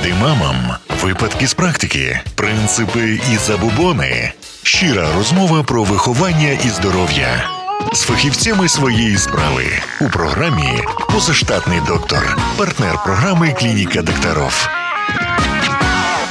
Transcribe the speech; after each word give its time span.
Поради 0.00 0.14
мамам, 0.14 0.56
випадки 1.02 1.46
з 1.46 1.54
практики, 1.54 2.20
принципи 2.34 3.20
і 3.32 3.36
забубони. 3.36 4.32
Щира 4.62 5.08
розмова 5.16 5.62
про 5.62 5.84
виховання 5.84 6.58
і 6.64 6.68
здоров'я 6.68 7.44
з 7.92 8.00
фахівцями 8.02 8.68
своєї 8.68 9.18
справи 9.18 9.64
у 10.00 10.08
програмі 10.08 10.82
Позаштатний 11.12 11.80
доктор, 11.86 12.36
партнер 12.56 13.02
програми 13.04 13.56
Клініка 13.58 14.02
докторов. 14.02 14.68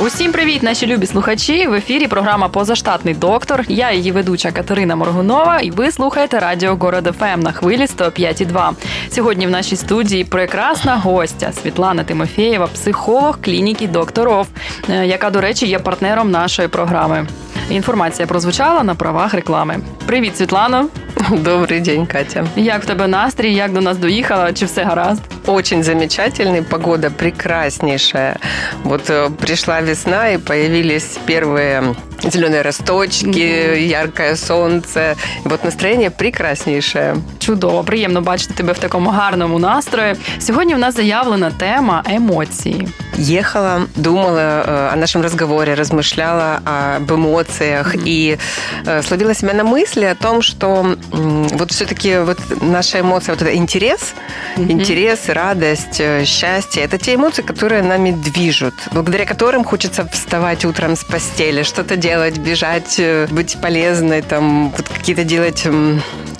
Усім 0.01 0.31
привіт, 0.31 0.63
наші 0.63 0.87
любі 0.87 1.05
слухачі. 1.05 1.67
В 1.67 1.73
ефірі 1.73 2.07
програма 2.07 2.49
Позаштатний 2.49 3.13
доктор. 3.13 3.63
Я 3.67 3.91
її 3.91 4.11
ведуча 4.11 4.51
Катерина 4.51 4.95
Моргунова, 4.95 5.59
і 5.59 5.71
ви 5.71 5.91
слухаєте 5.91 6.39
радіо 6.39 6.75
Город 6.75 7.15
ФМ 7.19 7.39
на 7.39 7.51
хвилі 7.51 7.85
105,2. 7.85 8.71
Сьогодні 9.09 9.47
в 9.47 9.49
нашій 9.49 9.75
студії 9.75 10.23
прекрасна 10.23 10.95
гостя 10.95 11.51
Світлана 11.51 12.03
Тимофєєва, 12.03 12.67
психолог 12.67 13.39
клініки 13.41 13.87
докторов, 13.87 14.47
е, 14.89 15.05
яка, 15.07 15.29
до 15.29 15.41
речі, 15.41 15.67
є 15.67 15.79
партнером 15.79 16.31
нашої 16.31 16.67
програми. 16.67 17.27
Інформація 17.70 18.26
прозвучала 18.26 18.82
на 18.82 18.94
правах 18.94 19.34
реклами. 19.34 19.78
Привіт, 20.06 20.36
Світлано. 20.36 20.88
Добрый 21.30 21.80
день, 21.80 22.06
Катя. 22.06 22.46
Як 22.56 22.82
в 22.82 22.86
тебе 22.86 23.06
настрій? 23.06 23.54
Як 23.54 23.72
до 23.72 23.80
нас 23.80 23.96
доїхала? 23.96 24.52
Чи 24.52 24.64
все 24.64 24.84
гаразд? 24.84 25.22
Очень 25.46 25.82
замечательный, 25.82 26.62
погода 26.62 27.10
прекраснейшая. 27.10 28.36
Вот 28.84 29.10
э, 29.10 29.30
пришла 29.30 29.80
весна 29.80 30.28
и 30.30 30.38
появились 30.38 31.18
первые 31.28 31.94
зеленые 32.30 32.62
росточки, 32.62 33.26
mm-hmm. 33.26 33.76
яркое 33.76 34.36
солнце. 34.36 35.14
І 35.46 35.48
от 35.48 35.64
настроєння 35.64 36.10
прекрасніше. 36.10 37.16
Чудово, 37.38 37.84
приємно 37.84 38.20
бачити 38.20 38.54
тебе 38.54 38.72
в 38.72 38.78
такому 38.78 39.10
гарному 39.10 39.58
настрої. 39.58 40.14
Сьогодні 40.38 40.74
в 40.74 40.78
нас 40.78 40.96
заявлена 40.96 41.50
тема 41.50 42.02
емоції. 42.06 42.88
Ехала, 43.18 43.86
думала 43.96 44.40
э, 44.40 44.92
о 44.92 44.96
нашем 44.96 45.22
разговоре, 45.22 45.74
размышляла 45.74 46.60
об 46.96 47.12
эмоциях 47.12 47.94
mm-hmm. 47.94 48.08
и 48.08 48.38
э, 48.86 49.02
словила 49.02 49.34
себя 49.34 49.54
на 49.54 49.62
мысли 49.62 50.04
о 50.04 50.14
том, 50.14 50.42
что 50.42 50.96
вот 51.12 51.70
все-таки 51.70 52.18
вот 52.18 52.38
наша 52.60 52.98
эмоция, 52.98 53.34
вот 53.34 53.42
это 53.42 53.54
интерес, 53.54 54.14
mm-hmm. 54.56 54.72
интерес, 54.72 55.28
радость, 55.28 56.00
э, 56.00 56.24
счастье, 56.24 56.82
это 56.82 56.98
те 56.98 57.14
эмоции, 57.14 57.42
которые 57.42 57.82
нами 57.82 58.10
движут, 58.10 58.74
благодаря 58.92 59.26
которым 59.26 59.64
хочется 59.64 60.08
вставать 60.12 60.64
утром 60.64 60.96
с 60.96 61.04
постели, 61.04 61.62
что-то 61.62 61.96
делать, 61.96 62.07
бежать, 62.38 63.00
быть 63.30 63.60
полезной, 63.60 64.22
там, 64.22 64.70
вот 64.70 64.88
какие-то 64.88 65.24
делать 65.24 65.66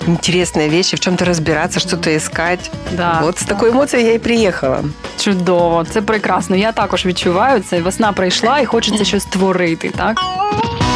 интересные 0.07 0.69
вещи, 0.69 0.95
в 0.95 0.99
чем-то 0.99 1.25
разбираться, 1.25 1.79
что-то 1.79 2.09
искать. 2.09 2.71
Да. 2.91 3.19
Вот 3.21 3.39
з 3.39 3.43
такою 3.43 3.71
емоцією 3.71 4.09
я 4.09 4.13
і 4.15 4.19
приїхала. 4.19 4.83
Чудово, 5.19 5.85
це 5.93 6.01
прекрасно. 6.01 6.55
Я 6.55 6.71
також 6.71 7.05
відчуваю 7.05 7.63
це. 7.69 7.81
Весна 7.81 8.13
прийшла 8.13 8.59
і 8.59 8.65
хочеться 8.65 9.05
щось 9.05 9.23
створити, 9.23 9.91
так? 9.97 10.21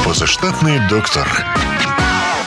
Позаштатний 0.03 0.81
доктор. 0.89 1.45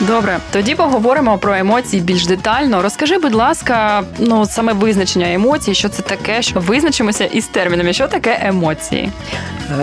Добре, 0.01 0.39
тоді 0.53 0.75
поговоримо 0.75 1.39
про 1.39 1.55
емоції 1.55 2.03
більш 2.03 2.27
детально. 2.27 2.83
Розкажи, 2.83 3.19
будь 3.19 3.35
ласка, 3.35 4.03
ну 4.19 4.47
саме 4.47 4.73
визначення 4.73 5.33
емоцій, 5.33 5.75
що 5.75 5.89
це 5.89 6.03
таке, 6.03 6.43
що 6.43 6.61
визначимося 6.61 7.25
із 7.25 7.47
термінами, 7.47 7.93
що 7.93 8.09
таке 8.09 8.41
емоції. 8.43 9.13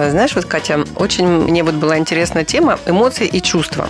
Знаешь, 0.09 0.35
вот, 0.35 0.45
Катя, 0.45 0.80
очень 0.95 1.27
мне 1.27 1.63
вот 1.63 1.75
была 1.75 1.97
интересна 1.97 2.44
тема 2.44 2.77
эмоции 2.85 3.30
и 3.35 3.41
чувства. 3.41 3.88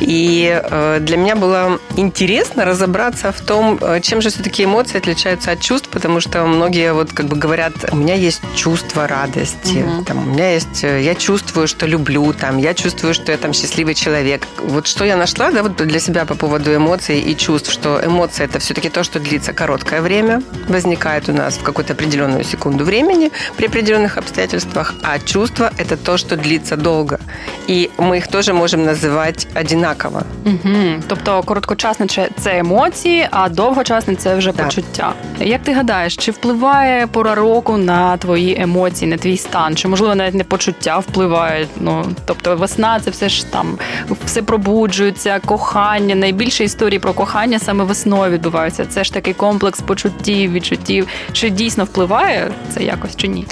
И 0.00 0.62
для 1.00 1.16
меня 1.16 1.36
было 1.36 1.78
интересно 1.96 2.64
разобраться 2.64 3.30
в 3.30 3.40
том, 3.40 3.78
чем 4.00 4.22
же 4.22 4.28
все-таки 4.30 4.64
эмоции 4.64 4.98
отличаются 4.98 5.52
от 5.52 5.60
чувств, 5.60 5.88
потому 5.92 6.20
что 6.20 6.46
многие 6.46 6.92
вот 6.92 7.12
как 7.12 7.26
бы 7.26 7.36
говорят, 7.36 7.72
у 7.92 7.96
меня 7.96 8.14
есть 8.14 8.42
чувство 8.56 9.06
радости, 9.06 9.84
угу. 9.84 10.04
там, 10.04 10.18
у 10.18 10.30
меня 10.32 10.54
есть, 10.56 10.82
я 10.82 11.14
чувствую, 11.14 11.68
что 11.68 11.86
люблю, 11.86 12.32
там, 12.32 12.58
я 12.58 12.74
чувствую, 12.74 13.14
что 13.14 13.32
я 13.32 13.38
там 13.38 13.52
счастливый 13.52 13.94
человек. 13.94 14.48
Вот 14.64 14.86
что 14.86 15.04
я 15.04 15.16
нашла, 15.16 15.35
да, 15.52 15.62
вот 15.62 15.76
для 15.76 15.98
себя 15.98 16.24
по 16.24 16.34
поводу 16.34 16.74
эмоций 16.74 17.20
и 17.20 17.36
чувств, 17.36 17.72
что 17.72 18.00
эмоции 18.04 18.44
это 18.44 18.58
все-таки 18.58 18.88
то, 18.88 19.02
что 19.04 19.20
длится 19.20 19.52
короткое 19.52 20.00
время, 20.00 20.42
возникает 20.68 21.28
у 21.28 21.32
нас 21.32 21.58
в 21.58 21.62
какую-то 21.62 21.92
определенную 21.92 22.44
секунду 22.44 22.84
времени 22.84 23.30
при 23.56 23.66
определенных 23.66 24.18
обстоятельствах, 24.18 24.94
а 25.02 25.18
чувство – 25.18 25.78
это 25.78 25.96
то, 25.96 26.16
что 26.16 26.36
длится 26.36 26.76
долго. 26.76 27.18
І 27.66 27.90
ми 27.98 28.16
їх 28.16 28.26
теж 28.26 28.48
можемо 28.48 28.84
називати 28.84 29.46
одинаково. 29.60 30.22
Угу. 30.46 30.78
Тобто 31.08 31.42
короткочасне 31.42 32.06
це 32.40 32.58
емоції, 32.58 33.28
а 33.30 33.48
довгочасне 33.48 34.14
це 34.14 34.36
вже 34.36 34.52
так. 34.52 34.66
почуття. 34.66 35.12
Як 35.40 35.62
ти 35.62 35.72
гадаєш, 35.72 36.16
чи 36.16 36.30
впливає 36.30 37.06
пора 37.06 37.34
року 37.34 37.76
на 37.76 38.16
твої 38.16 38.60
емоції, 38.60 39.10
на 39.10 39.16
твій 39.16 39.36
стан? 39.36 39.76
Чи 39.76 39.88
можливо 39.88 40.14
навіть 40.14 40.34
не 40.34 40.44
почуття 40.44 40.98
впливають? 40.98 41.68
Ну 41.80 42.06
тобто 42.24 42.56
весна 42.56 43.00
це 43.00 43.10
все 43.10 43.28
ж 43.28 43.46
там 43.46 43.78
все 44.24 44.42
пробуджується, 44.42 45.25
кохання. 45.46 46.14
Найбільше 46.14 46.64
історії 46.64 46.98
про 46.98 47.12
кохання 47.12 47.58
саме 47.58 47.84
весною 47.84 48.32
відбуваються. 48.32 48.86
Це 48.86 49.04
ж 49.04 49.14
такий 49.14 49.34
комплекс 49.34 49.80
почуттів, 49.80 50.52
відчуттів. 50.52 51.06
Чи 51.32 51.50
дійсно 51.50 51.84
впливає 51.84 52.50
це 52.74 52.82
якось 52.82 53.16
чи 53.16 53.28
ні? 53.28 53.46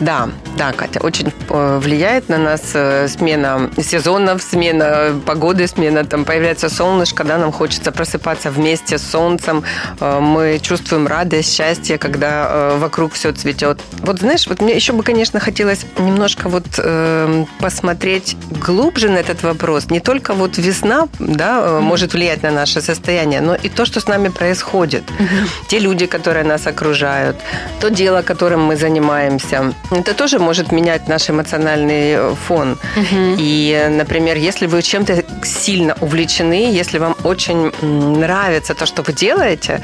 Да, 0.00 0.28
да, 0.58 0.72
Катя, 0.72 1.00
очень 1.02 1.32
э, 1.48 1.78
влияет 1.78 2.28
на 2.28 2.38
нас 2.38 2.74
э, 2.74 3.08
смена 3.08 3.70
сезонов, 3.82 4.42
смена 4.42 5.12
погоды, 5.26 5.68
смена, 5.68 6.04
там 6.04 6.24
появляется 6.24 6.68
солнышко, 6.68 7.24
да, 7.24 7.38
нам 7.38 7.52
хочется 7.52 7.90
просыпаться 7.90 8.50
вместе 8.50 8.98
с 8.98 9.10
солнцем, 9.10 9.62
э, 10.00 10.20
мы 10.20 10.58
чувствуем 10.60 11.06
радость, 11.06 11.54
счастье, 11.54 11.98
когда 11.98 12.76
вокруг 12.78 13.12
все 13.12 13.32
цветет. 13.32 13.80
Вот 14.02 14.20
знаешь, 14.20 14.46
вот 14.46 14.60
мне 14.60 14.76
еще 14.76 14.92
бы, 14.92 15.02
конечно, 15.02 15.40
хотелось 15.40 15.86
немножко 15.98 16.48
вот 16.48 16.66
э, 16.78 17.44
посмотреть 17.60 18.36
глубже 18.66 19.08
на 19.08 19.18
этот 19.18 19.42
вопрос. 19.42 19.90
Не 19.90 20.00
только 20.00 20.34
вот 20.34 20.58
весна, 20.58 21.08
да, 21.27 21.59
mm-hmm. 21.59 21.79
может 21.79 22.13
влиять 22.13 22.43
на 22.43 22.51
наше 22.51 22.81
состояние, 22.81 23.41
но 23.41 23.55
и 23.55 23.69
то, 23.69 23.85
что 23.85 23.99
с 23.99 24.07
нами 24.07 24.29
происходит. 24.29 25.03
Mm-hmm. 25.03 25.47
Те 25.67 25.79
люди, 25.79 26.05
которые 26.05 26.43
нас 26.43 26.67
окружают, 26.67 27.37
то 27.79 27.89
дело, 27.89 28.21
которым 28.21 28.63
мы 28.63 28.75
занимаемся. 28.75 29.73
Это 29.91 30.13
тоже 30.13 30.39
может 30.39 30.71
менять 30.71 31.07
наш 31.07 31.29
эмоциональный 31.29 32.13
э, 32.13 32.35
фон. 32.47 32.77
И, 33.39 33.87
например, 33.89 34.37
если 34.37 34.67
вы 34.67 34.81
чем-то 34.81 35.23
сильно 35.43 35.95
увлечены, 36.01 36.71
если 36.71 36.99
вам 36.99 37.15
очень 37.23 37.71
нравится 37.81 38.73
то, 38.73 38.85
что 38.85 39.03
вы 39.03 39.13
делаете, 39.13 39.81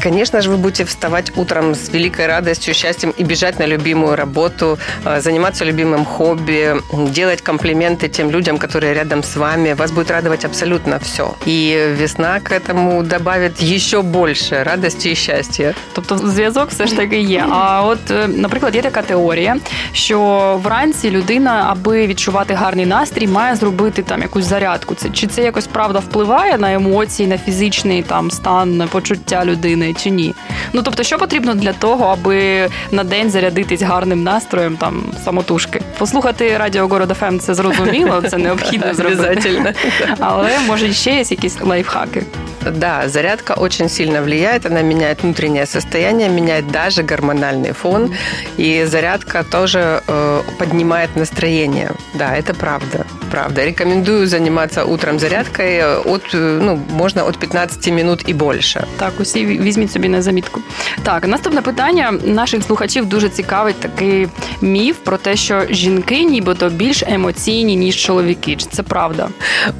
конечно 0.00 0.40
же, 0.40 0.50
вы 0.50 0.56
будете 0.56 0.84
вставать 0.84 1.36
утром 1.36 1.74
с 1.74 1.88
великой 1.88 2.26
радостью, 2.26 2.74
счастьем 2.74 3.10
и 3.10 3.24
бежать 3.24 3.58
на 3.58 3.66
любимую 3.66 4.16
работу, 4.16 4.78
э, 5.04 5.20
заниматься 5.20 5.64
любимым 5.64 6.04
хобби, 6.04 6.76
делать 7.10 7.42
комплименты 7.42 8.08
тем 8.08 8.30
людям, 8.30 8.58
которые 8.58 8.94
рядом 8.94 9.22
с 9.22 9.36
вами. 9.36 9.72
Вас 9.74 9.90
будет 9.92 10.10
радовать 10.10 10.44
абсолютно 10.44 10.63
все. 11.02 11.34
И 11.46 11.94
весна 11.98 12.40
к 12.40 12.52
этому 12.52 13.02
добавит 13.02 13.62
еще 13.62 14.02
больше 14.02 14.64
радости 14.64 15.08
и 15.08 15.14
счастья. 15.14 15.74
Тобто 15.92 16.18
зв'язок 16.18 16.70
все 16.70 16.86
ж 16.86 16.96
таки 16.96 17.20
є. 17.20 17.44
А 17.50 17.82
от, 17.82 17.98
наприклад, 18.28 18.74
є 18.74 18.82
така 18.82 19.02
теорія, 19.02 19.56
що 19.92 20.60
вранці 20.62 21.10
людина, 21.10 21.66
аби 21.68 22.06
відчувати 22.06 22.54
гарний 22.54 22.86
настрій, 22.86 23.26
має 23.26 23.56
зробити 23.56 24.02
там 24.02 24.22
якусь 24.22 24.44
зарядку. 24.44 24.94
Це 24.94 25.10
чи 25.10 25.26
це 25.26 25.42
якось 25.42 25.66
правда 25.66 25.98
впливає 25.98 26.58
на 26.58 26.72
емоції, 26.72 27.28
на 27.28 27.38
фізичний 27.38 28.02
там 28.02 28.30
стан, 28.30 28.76
на 28.76 28.86
почуття 28.86 29.44
людини, 29.44 29.94
чи 30.02 30.10
ні? 30.10 30.34
Ну 30.72 30.82
тобто, 30.82 31.02
що 31.02 31.18
потрібно 31.18 31.54
для 31.54 31.72
того, 31.72 32.04
аби 32.04 32.68
на 32.90 33.04
день 33.04 33.30
зарядитись 33.30 33.82
гарним 33.82 34.22
настроєм 34.22 34.76
там 34.76 35.02
самотужки? 35.24 35.80
Послухати 35.98 36.56
радіо 36.58 36.88
Город 36.88 37.16
ФМ 37.20 37.38
це 37.38 37.54
зрозуміло, 37.54 38.22
це 38.30 38.38
необхідно 38.38 38.94
зробити. 38.94 39.74
Але 40.18 40.53
може 40.60 40.92
ще 40.92 41.10
є 41.10 41.24
якісь 41.28 41.60
лайфхаки. 41.60 42.22
Да, 42.71 43.07
зарядка 43.07 43.53
очень 43.53 43.89
сильно 43.89 44.21
влияет, 44.21 44.65
она 44.65 44.81
меняет 44.81 45.23
внутреннее 45.23 45.65
состояние, 45.65 46.29
меняет 46.29 46.67
даже 46.71 47.03
гормональный 47.03 47.73
фон, 47.73 48.13
и 48.57 48.85
зарядка 48.85 49.43
тоже 49.43 50.03
э, 50.07 50.41
поднимает 50.57 51.15
настроение. 51.15 51.91
Да, 52.13 52.35
это 52.35 52.53
правда, 52.53 53.05
правда. 53.31 53.65
Рекомендую 53.65 54.27
заниматься 54.27 54.85
утром 54.85 55.19
зарядкой 55.19 55.83
от, 55.83 56.21
ну, 56.33 56.79
можно 56.89 57.25
от 57.25 57.37
15 57.37 57.93
минут 57.93 58.23
і 58.27 58.33
більше. 58.33 58.85
Так, 58.97 59.13
усі 59.19 59.45
візьміть 59.45 59.91
собі 59.91 60.09
на 60.09 60.21
замітку. 60.21 60.61
Так, 61.03 61.27
наступне 61.27 61.61
питання 61.61 62.11
наших 62.11 62.63
слухачів 62.63 63.05
дуже 63.05 63.29
цікавить 63.29 63.79
такий 63.79 64.27
міф 64.61 64.97
про 64.97 65.17
те, 65.17 65.35
що 65.35 65.61
жінки 65.69 66.23
нібито 66.23 66.69
більш 66.69 67.03
емоційні, 67.07 67.75
ніж 67.75 67.95
чоловіки. 67.95 68.55
Чи 68.55 68.65
це 68.65 68.83
правда? 68.83 69.29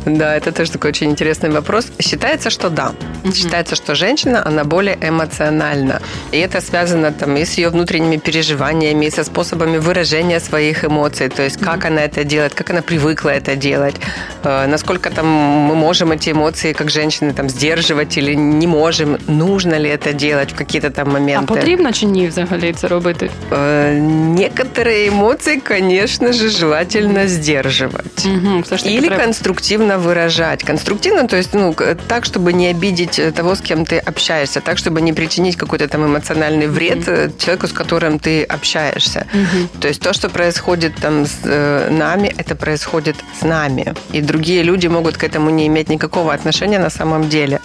Да, 0.06 0.36
это 0.36 0.52
тоже 0.52 0.72
такой 0.72 0.90
очень 0.90 1.12
интересный 1.12 1.50
вопрос. 1.50 1.88
Считается, 2.00 2.50
что 2.50 2.70
да. 2.74 2.94
Угу. 3.24 3.34
Считается, 3.34 3.76
что 3.76 3.96
женщина, 3.96 4.44
она 4.46 4.64
более 4.64 4.98
эмоциональна. 5.02 6.02
И 6.32 6.38
это 6.38 6.62
связано 6.62 7.12
там 7.12 7.38
и 7.38 7.46
с 7.46 7.58
ее 7.58 7.70
внутренними 7.70 8.18
переживаниями, 8.18 9.06
и 9.06 9.12
со 9.12 9.24
способами 9.24 9.78
выражения 9.78 10.40
своих 10.40 10.86
эмоций. 10.86 11.30
То 11.30 11.44
есть, 11.44 11.58
как 11.58 11.78
угу. 11.78 11.88
она 11.88 12.02
это 12.02 12.24
делает, 12.24 12.54
как 12.54 12.70
она 12.70 12.82
привыкла 12.82 13.30
это 13.30 13.56
делать, 13.56 13.96
э, 14.44 14.68
насколько 14.68 15.10
там 15.10 15.26
мы 15.70 15.76
можем 15.76 16.12
эти 16.12 16.32
эмоции, 16.32 16.74
как 16.74 16.90
женщины, 16.90 17.34
там 17.34 17.50
сдерживать 17.50 18.18
или 18.18 18.36
не 18.36 18.68
можем, 18.68 19.18
нужно 19.28 19.76
ли 19.80 19.90
это 19.90 20.14
делать 20.14 20.52
в 20.52 20.56
какие-то 20.56 20.90
там 20.90 21.10
моменты. 21.10 21.44
А 21.44 21.56
потрібно 21.56 21.92
чи 21.92 22.06
ні 22.06 22.28
взагалі 22.28 22.74
це 22.74 22.88
робити? 22.88 23.30
Э, 23.52 24.00
некоторые 24.36 25.10
эмоции, 25.10 25.62
конечно 25.68 26.34
же, 26.34 26.50
желательно 26.50 27.28
сдерживать. 27.28 28.26
Угу, 28.26 28.64
Или 28.86 29.08
треба... 29.08 29.24
конструктивно 29.24 29.98
выражать. 29.98 30.64
Конструктивно, 30.64 31.28
то 31.28 31.38
есть, 31.38 31.54
ну, 31.54 31.76
так, 32.08 32.26
чтобы 32.26 32.54
не 32.54 32.63
обидеть 32.67 33.19
э, 33.19 33.33
того, 33.33 33.55
с 33.55 33.61
кем 33.61 33.85
ты 33.85 33.99
общаешься, 33.99 34.61
так, 34.61 34.79
чтобы 34.79 35.01
не 35.01 35.13
причинить 35.13 35.57
какой-то 35.57 35.89
там 35.89 36.05
эмоциональный 36.07 36.67
вред 36.67 37.09
угу. 37.09 37.33
человеку, 37.39 37.67
с 37.67 37.73
которым 37.73 38.19
ты 38.19 38.43
общаешься. 38.45 39.27
Угу. 39.33 39.81
То 39.81 39.89
есть 39.89 40.01
то, 40.01 40.13
что 40.13 40.29
происходит 40.29 40.95
там 40.97 41.27
с 41.27 41.41
э, 41.45 41.89
нами, 41.91 42.35
это 42.37 42.55
происходит 42.55 43.17
с 43.41 43.43
нами. 43.45 43.95
И 44.13 44.21
другие 44.21 44.63
люди 44.63 44.87
могут 44.87 45.17
к 45.17 45.25
этому 45.25 45.51
не 45.51 45.67
иметь 45.67 45.89
никакого 45.89 46.33
отношения 46.33 46.79
на 46.79 46.91
самом 46.91 47.29
деле. 47.29 47.61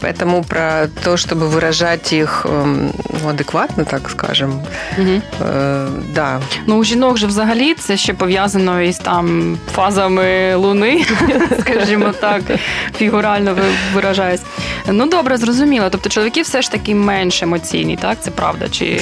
Поэтому 0.00 0.44
про 0.44 0.88
то, 1.04 1.16
чтобы 1.16 1.48
выражать 1.48 2.12
их 2.12 2.44
эм, 2.44 2.92
ну, 3.22 3.28
адекватно, 3.28 3.84
так 3.84 4.10
скажем, 4.10 4.62
угу. 4.98 5.22
е, 5.40 5.86
да. 6.14 6.40
Ну, 6.66 6.76
у 6.76 6.84
жінок 6.84 7.18
же 7.18 7.26
взагалі 7.26 7.74
це 7.74 7.96
ще 7.96 8.14
пов'язано 8.14 8.82
із 8.82 8.98
там 8.98 9.58
фазами 9.74 10.54
луни, 10.54 11.04
скажімо 11.60 12.12
так, 12.20 12.42
фігурально 12.98 13.56
виражаюсь. 13.94 14.40
Ну 14.88 15.06
добре, 15.06 15.36
зрозуміло. 15.36 15.88
Тобто 15.90 16.08
чоловіки 16.08 16.42
все 16.42 16.62
ж 16.62 16.70
таки 16.70 16.94
менш 16.94 17.42
емоційні, 17.42 17.96
так? 17.96 18.18
Це 18.20 18.30
правда? 18.30 18.68
Чи 18.70 19.00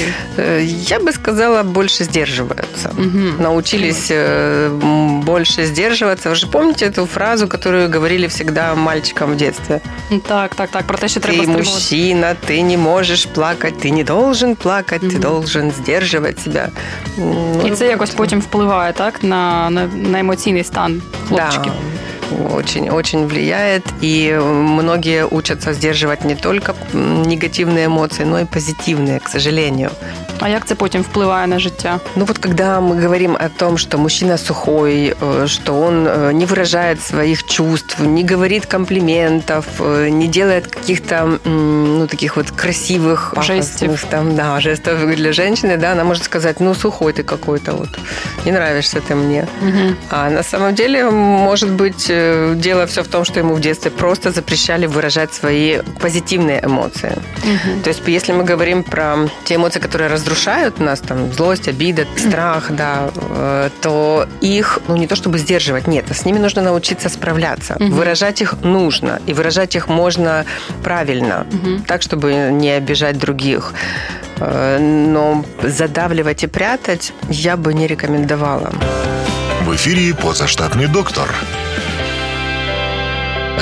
я 0.69 0.99
би 0.99 1.13
сказала, 1.13 1.63
більше 1.63 2.05
сдерживаются. 2.05 2.91
Угу. 2.99 3.43
Научились 3.43 4.13
больше 5.25 5.67
сдерживаться. 5.67 6.29
Вы 6.29 6.35
же 6.35 6.47
помните 6.47 6.87
эту 6.87 7.07
фразу, 7.07 7.49
которую 7.49 7.91
говорили 7.91 8.27
всегда 8.27 8.75
мальчикам 8.75 9.33
в 9.33 9.37
детстве? 9.37 9.81
Так, 10.29 10.55
так, 10.55 10.71
так. 10.71 10.78
Про 10.87 10.99
те, 10.99 11.09
що 11.09 11.21
треба 11.21 11.45
Ты 11.45 11.57
мужчина, 11.57 12.37
ты 12.49 12.63
не 12.63 12.77
можешь 12.77 13.27
плакать, 13.27 13.75
ты 13.85 13.91
не 13.91 14.05
должен 14.05 14.57
плакать, 14.57 15.03
угу. 15.03 15.13
ты 15.13 15.19
должен 15.19 15.71
сдерживать 15.71 16.41
себя. 16.41 16.69
І 17.67 17.71
це 17.71 17.87
якось 17.87 18.11
потім 18.11 18.41
впливає, 18.41 18.93
так, 18.93 19.23
на, 19.23 19.71
на, 19.71 19.87
на 19.87 20.19
емоційний 20.19 20.65
стан 20.65 21.03
хлопчиків. 21.29 21.73
Да 21.73 21.98
очень, 22.32 22.90
очень 22.90 23.28
влияет. 23.28 23.84
И 24.02 24.38
многие 24.42 25.26
учатся 25.26 25.74
сдерживать 25.74 26.26
не 26.26 26.36
только 26.36 26.76
негативные 26.94 27.86
эмоции, 27.86 28.24
но 28.24 28.40
и 28.40 28.46
позитивные, 28.46 29.20
к 29.20 29.30
сожалению. 29.30 29.92
А 30.42 30.50
як 30.50 30.66
це 30.66 30.76
потім 30.76 31.02
впливає 31.02 31.48
на 31.48 31.60
життя? 31.60 32.00
Ну 32.16 32.26
вот 32.26 32.38
когда 32.38 32.80
мы 32.80 33.04
говорим 33.04 33.36
о 33.36 33.50
том, 33.50 33.78
что 33.78 33.98
мужчина 33.98 34.38
сухой, 34.38 35.16
э, 35.22 35.48
что 35.48 35.82
он 35.82 36.08
э, 36.08 36.34
не 36.34 36.46
выражает 36.46 37.02
своих 37.02 37.44
чувств, 37.44 38.00
не 38.00 38.24
говорит 38.24 38.66
комплиментов, 38.66 39.66
э, 39.80 40.10
не 40.10 40.28
делает 40.28 40.68
каких-то 40.68 41.40
ну 41.46 42.08
таких 42.08 42.38
вот 42.38 42.52
красивых 42.52 43.34
жестов, 43.42 44.06
там, 44.10 44.36
да, 44.36 44.60
жестов 44.60 45.16
для 45.16 45.34
женщины, 45.34 45.78
да, 45.78 45.92
она 45.92 46.04
может 46.04 46.24
сказать, 46.24 46.60
ну 46.60 46.74
сухой 46.74 47.14
ты 47.14 47.24
какой-то 47.24 47.74
вот, 47.74 47.90
не 48.46 48.52
нравишься 48.52 49.02
ты 49.02 49.16
мне. 49.16 49.48
Угу. 49.62 49.96
А 50.10 50.30
на 50.30 50.44
самом 50.44 50.76
деле 50.76 51.10
может 51.10 51.70
быть 51.70 52.12
дело 52.56 52.86
все 52.86 53.04
в 53.04 53.08
том, 53.08 53.26
что 53.26 53.40
ему 53.40 53.54
в 53.54 53.62
детстве 53.62 53.92
просто 53.92 54.32
запрещали 54.32 54.88
выражать 54.88 55.34
свои 55.34 55.80
позитивные 56.02 56.66
эмоции. 56.66 57.12
Угу. 57.44 57.84
То 57.84 57.90
есть, 57.90 58.02
если 58.08 58.34
мы 58.34 58.44
говорим 58.44 58.84
про 58.84 59.16
те 59.46 59.56
эмоции, 59.56 59.80
которые 59.80 60.10
разрушают 60.10 60.80
нас, 60.80 61.00
там, 61.00 61.32
злость, 61.34 61.68
обида, 61.68 62.06
страх, 62.18 62.72
да, 62.72 63.10
э, 63.16 63.70
то 63.82 64.28
их, 64.42 64.80
ну, 64.88 64.98
не 64.98 65.08
то 65.08 65.16
чтобы 65.16 65.38
сдерживать, 65.38 65.88
нет, 65.88 66.06
с 66.12 66.26
ними 66.26 66.40
нужно 66.40 66.62
научиться 66.62 67.10
справляться. 67.10 67.76
Угу. 67.76 67.86
Выражать 67.86 68.42
их 68.42 68.56
нужно, 68.64 69.20
и 69.28 69.34
выражать 69.34 69.76
их 69.76 69.88
можно 69.88 70.46
правильно, 70.84 71.46
угу. 71.52 71.80
так, 71.88 72.02
чтобы 72.02 72.34
не 72.52 72.72
обижать 72.72 73.18
других. 73.18 73.74
Э, 74.40 74.80
но 74.80 75.46
задавливать 75.64 76.44
и 76.44 76.48
прятать 76.48 77.14
я 77.30 77.58
бы 77.58 77.74
не 77.74 77.88
рекомендовала. 77.88 78.72
В 79.66 79.72
ефірі 79.72 80.14
позаштатний 80.14 80.88
доктор. 80.88 81.34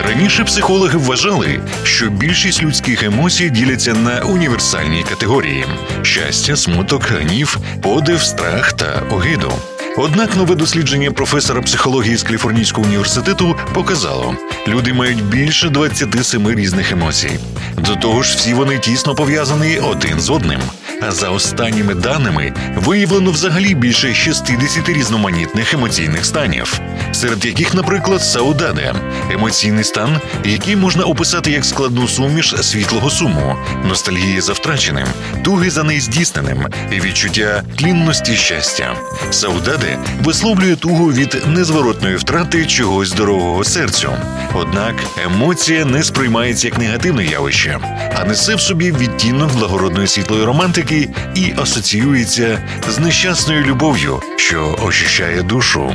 Раніше 0.05 0.43
психологи 0.43 0.97
вважали, 0.97 1.59
що 1.83 2.09
більшість 2.09 2.63
людських 2.63 3.03
емоцій 3.03 3.49
діляться 3.49 3.93
на 3.93 4.21
універсальні 4.21 5.05
категорії: 5.09 5.65
щастя, 6.01 6.55
смуток, 6.55 7.03
гнів, 7.03 7.57
подив, 7.81 8.21
страх 8.21 8.73
та 8.73 9.03
огиду. 9.11 9.53
Однак 9.97 10.35
нове 10.35 10.55
дослідження 10.55 11.11
професора 11.11 11.61
психології 11.61 12.17
з 12.17 12.23
Каліфорнійського 12.23 12.87
університету 12.87 13.55
показало, 13.73 14.35
люди 14.67 14.93
мають 14.93 15.23
більше 15.23 15.69
27 15.69 16.49
різних 16.49 16.91
емоцій. 16.91 17.39
До 17.77 17.95
того 17.95 18.23
ж, 18.23 18.37
всі 18.37 18.53
вони 18.53 18.79
тісно 18.79 19.15
пов'язані 19.15 19.79
один 19.79 20.19
з 20.19 20.29
одним. 20.29 20.59
А 21.01 21.11
за 21.11 21.29
останніми 21.29 21.95
даними 21.95 22.53
виявлено 22.75 23.31
взагалі 23.31 23.75
більше 23.75 24.13
60 24.13 24.89
різноманітних 24.89 25.73
емоційних 25.73 26.25
станів, 26.25 26.79
серед 27.11 27.45
яких, 27.45 27.73
наприклад, 27.73 28.23
саудаде 28.23 28.93
емоційний 29.31 29.83
стан, 29.83 30.19
який 30.45 30.75
можна 30.75 31.03
описати 31.03 31.51
як 31.51 31.65
складну 31.65 32.07
суміш 32.07 32.55
світлого 32.61 33.09
суму, 33.09 33.55
ностальгії 33.85 34.41
за 34.41 34.53
втраченим, 34.53 35.07
туги 35.43 35.69
за 35.69 35.83
нездійсненим 35.83 36.65
і 36.91 36.99
відчуття 36.99 37.63
тлінності 37.77 38.35
щастя. 38.35 38.95
Саудаде 39.31 39.99
висловлює 40.23 40.75
тугу 40.75 41.05
від 41.05 41.43
незворотної 41.47 42.15
втрати 42.15 42.65
чогось 42.65 43.11
дорогого 43.11 43.63
серцю. 43.63 44.11
Однак 44.53 44.95
емоція 45.25 45.85
не 45.85 46.03
сприймається 46.03 46.67
як 46.67 46.77
негативне 46.77 47.25
явище, 47.25 47.79
а 48.19 48.25
несе 48.25 48.55
в 48.55 48.61
собі 48.61 48.91
відтінок 48.91 49.53
благородної 49.53 50.07
світлої 50.07 50.45
романтики 50.45 50.86
музики 50.86 51.08
і 51.34 51.52
асоціюється 51.62 52.58
з 52.88 52.98
нещасною 52.98 53.64
любов'ю, 53.64 54.22
що 54.36 54.78
очищає 54.82 55.42
душу. 55.42 55.92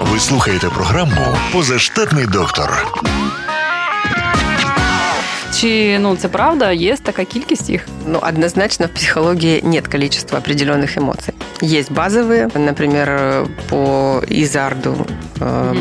Ви 0.00 0.20
слухаєте 0.20 0.68
програму 0.68 1.36
Позаштатний 1.52 2.26
доктор. 2.26 2.86
Чи 5.60 5.98
ну 5.98 6.16
це 6.16 6.28
правда? 6.28 6.72
Є 6.72 6.96
така 6.96 7.24
кількість 7.24 7.70
їх? 7.70 7.86
Ну, 8.06 8.18
однозначно 8.28 8.86
в 8.86 8.88
психологии 8.88 9.60
нет 9.62 9.88
количества 9.88 10.38
определенных 10.38 10.98
эмоций. 10.98 11.34
Есть 11.62 11.90
базовые, 11.90 12.48
например, 12.54 13.46
по 13.68 14.22
Изарду 14.28 14.90
mm-hmm. 14.90 15.29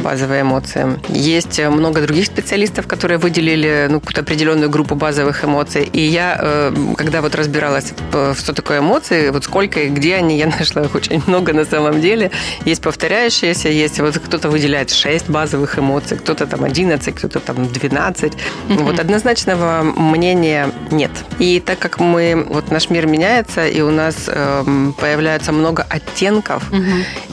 базовые 0.03 0.43
эмоции. 0.43 0.99
Есть 1.09 1.59
много 1.61 2.01
других 2.01 2.27
специалистов, 2.27 2.87
которые 2.87 3.19
выделили 3.19 3.89
ну, 3.91 4.01
какую-то 4.01 4.23
определенную 4.23 4.71
группу 4.71 4.95
базовых 4.95 5.45
эмоций. 5.45 5.89
И 5.93 6.01
я, 6.01 6.39
э, 6.41 6.73
когда 6.97 7.21
вот 7.21 7.35
разбиралась, 7.35 7.93
что 8.11 8.53
такое 8.53 8.79
эмоции, 8.79 9.31
вот 9.31 9.45
сколько 9.45 9.81
и 9.81 9.89
где 9.89 10.17
они, 10.17 10.39
я 10.39 10.47
нашла 10.59 10.83
их 10.83 10.95
очень 10.95 11.23
много 11.27 11.53
на 11.53 11.65
самом 11.65 12.00
деле. 12.00 12.31
Есть 12.64 12.83
повторяющиеся, 12.83 13.69
есть 13.69 14.00
вот 14.00 14.19
кто-то 14.19 14.49
выделяет 14.49 14.90
6 14.90 15.29
базовых 15.29 15.79
эмоций, 15.79 16.17
кто-то 16.19 16.47
там 16.47 16.64
11, 16.64 17.14
кто-то 17.14 17.40
там 17.40 17.67
12. 17.67 18.33
Mm-hmm. 18.33 18.83
Вот 18.83 19.00
однозначного 19.00 19.83
мнения 19.83 20.71
нет. 20.90 21.11
И 21.38 21.61
так 21.61 21.79
как 21.79 22.00
мы, 22.00 22.47
вот 22.49 22.71
наш 22.71 22.90
мир 22.90 23.07
меняется, 23.07 23.67
и 23.67 23.81
у 23.81 23.90
нас 23.90 24.25
э, 24.26 24.64
появляется 24.99 25.52
много 25.52 25.87
оттенков, 25.88 26.62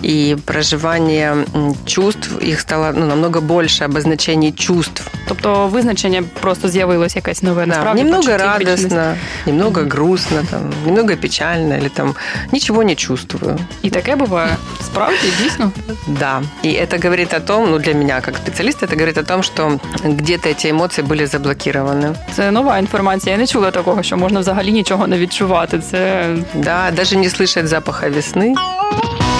и 0.01 0.37
проживание 0.45 1.45
чувств, 1.85 2.16
их 2.42 2.60
стало 2.60 2.92
ну, 2.92 3.06
намного 3.06 3.40
больше 3.40 3.84
обозначений 3.84 4.52
чувств. 4.52 5.06
Тобто 5.28 5.66
визначення 5.66 6.22
просто 6.40 6.68
з'явилось 6.68 7.16
якесь 7.16 7.42
нове 7.42 7.62
да, 7.62 7.66
насправді. 7.66 8.02
Немного 8.02 8.36
радостно, 8.36 9.14
немного 9.46 9.82
грустно, 9.82 10.44
там, 10.50 10.60
немного 10.86 11.16
печально, 11.16 11.76
или 11.76 11.88
там 11.88 12.14
ничего 12.52 12.82
не 12.82 12.94
чувствую. 12.94 13.58
И 13.84 13.90
таке 13.90 14.16
бывает. 14.16 14.56
Справді, 14.84 15.32
дійсно? 15.42 15.72
Да. 16.06 16.42
И 16.64 16.68
это 16.68 17.04
говорит 17.04 17.34
о 17.34 17.40
том, 17.40 17.70
ну 17.70 17.78
для 17.78 17.94
меня 17.94 18.20
как 18.20 18.36
специалиста, 18.36 18.86
это 18.86 18.94
говорит 18.94 19.18
о 19.18 19.22
том, 19.22 19.42
что 19.42 19.80
где-то 20.04 20.48
эти 20.48 20.70
эмоции 20.70 21.04
были 21.04 21.26
заблокированы. 21.26 22.14
Це 22.34 22.50
нова 22.50 22.78
інформація. 22.78 23.32
Я 23.32 23.40
не 23.40 23.46
чула 23.46 23.70
такого, 23.70 24.02
що 24.02 24.16
можна 24.16 24.40
взагалі 24.40 24.72
нічого 24.72 25.06
не 25.06 25.18
відчувати. 25.18 25.78
Це 25.78 26.26
да, 26.54 26.90
даже 26.90 27.16
не 27.16 27.28
слышать 27.28 27.66
запаха 27.66 28.08
весны. 28.08 28.54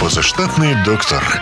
Позаштатний 0.00 0.76
доктор. 0.85 1.40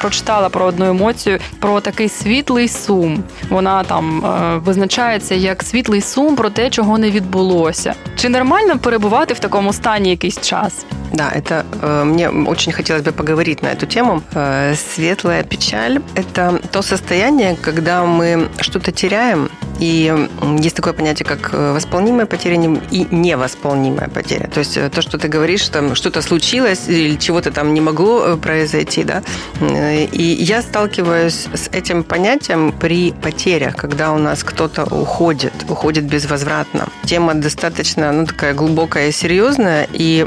Прочитала 0.00 0.48
про 0.48 0.64
одну 0.64 0.88
емоцію, 0.88 1.38
про 1.58 1.80
такий 1.80 2.08
світлий 2.08 2.68
сум. 2.68 3.24
Вона 3.48 3.84
там 3.84 4.24
е, 4.24 4.58
визначається 4.58 5.34
як 5.34 5.62
світлий 5.62 6.00
сум 6.00 6.36
про 6.36 6.50
те, 6.50 6.70
чого 6.70 6.98
не 6.98 7.10
відбулося. 7.10 7.94
Чи 8.16 8.28
нормально 8.28 8.78
перебувати 8.78 9.34
в 9.34 9.38
такому 9.38 9.72
стані 9.72 10.10
якийсь 10.10 10.40
час? 10.40 10.84
Да, 11.12 11.30
это 11.30 11.64
э, 11.82 12.04
мне 12.04 12.28
очень 12.28 12.72
хотелось 12.72 13.02
бы 13.02 13.12
поговорить 13.12 13.62
на 13.62 13.68
эту 13.68 13.86
тему. 13.86 14.22
Э, 14.34 14.74
светлая 14.74 15.44
печаль – 15.44 16.14
это 16.16 16.58
то 16.70 16.82
состояние, 16.82 17.56
когда 17.64 18.04
мы 18.04 18.48
что-то 18.60 18.90
теряем, 18.90 19.48
И 19.79 20.13
есть 20.59 20.75
такое 20.75 20.93
понятие, 20.93 21.25
как 21.25 21.49
э, 21.53 21.73
восполнимая 21.73 22.25
потеря 22.25 22.55
и 22.91 23.07
невосполнимая 23.11 24.09
потеря. 24.09 24.49
То 24.53 24.59
есть 24.59 24.77
то, 24.91 25.01
что 25.01 25.17
ты 25.17 25.27
говоришь, 25.27 25.67
там 25.69 25.95
что-то 25.95 26.21
случилось 26.21 26.87
или 26.87 27.15
чего-то 27.15 27.51
там 27.51 27.73
не 27.73 27.81
могло 27.81 28.37
произойти, 28.37 29.03
да. 29.03 29.21
И 29.61 30.37
я 30.39 30.61
сталкиваюсь 30.61 31.47
с 31.53 31.69
этим 31.71 32.03
понятием 32.03 32.71
при 32.71 33.11
потерях, 33.11 33.75
когда 33.75 34.11
у 34.11 34.17
нас 34.17 34.43
кто-то 34.43 34.83
уходит, 34.83 35.53
уходит 35.69 36.05
безвозвратно. 36.05 36.87
Тема 37.05 37.33
достаточно, 37.33 38.11
ну, 38.11 38.25
такая 38.25 38.53
глубокая 38.53 39.09
и 39.09 39.11
серьезная, 39.11 39.87
и 39.91 40.25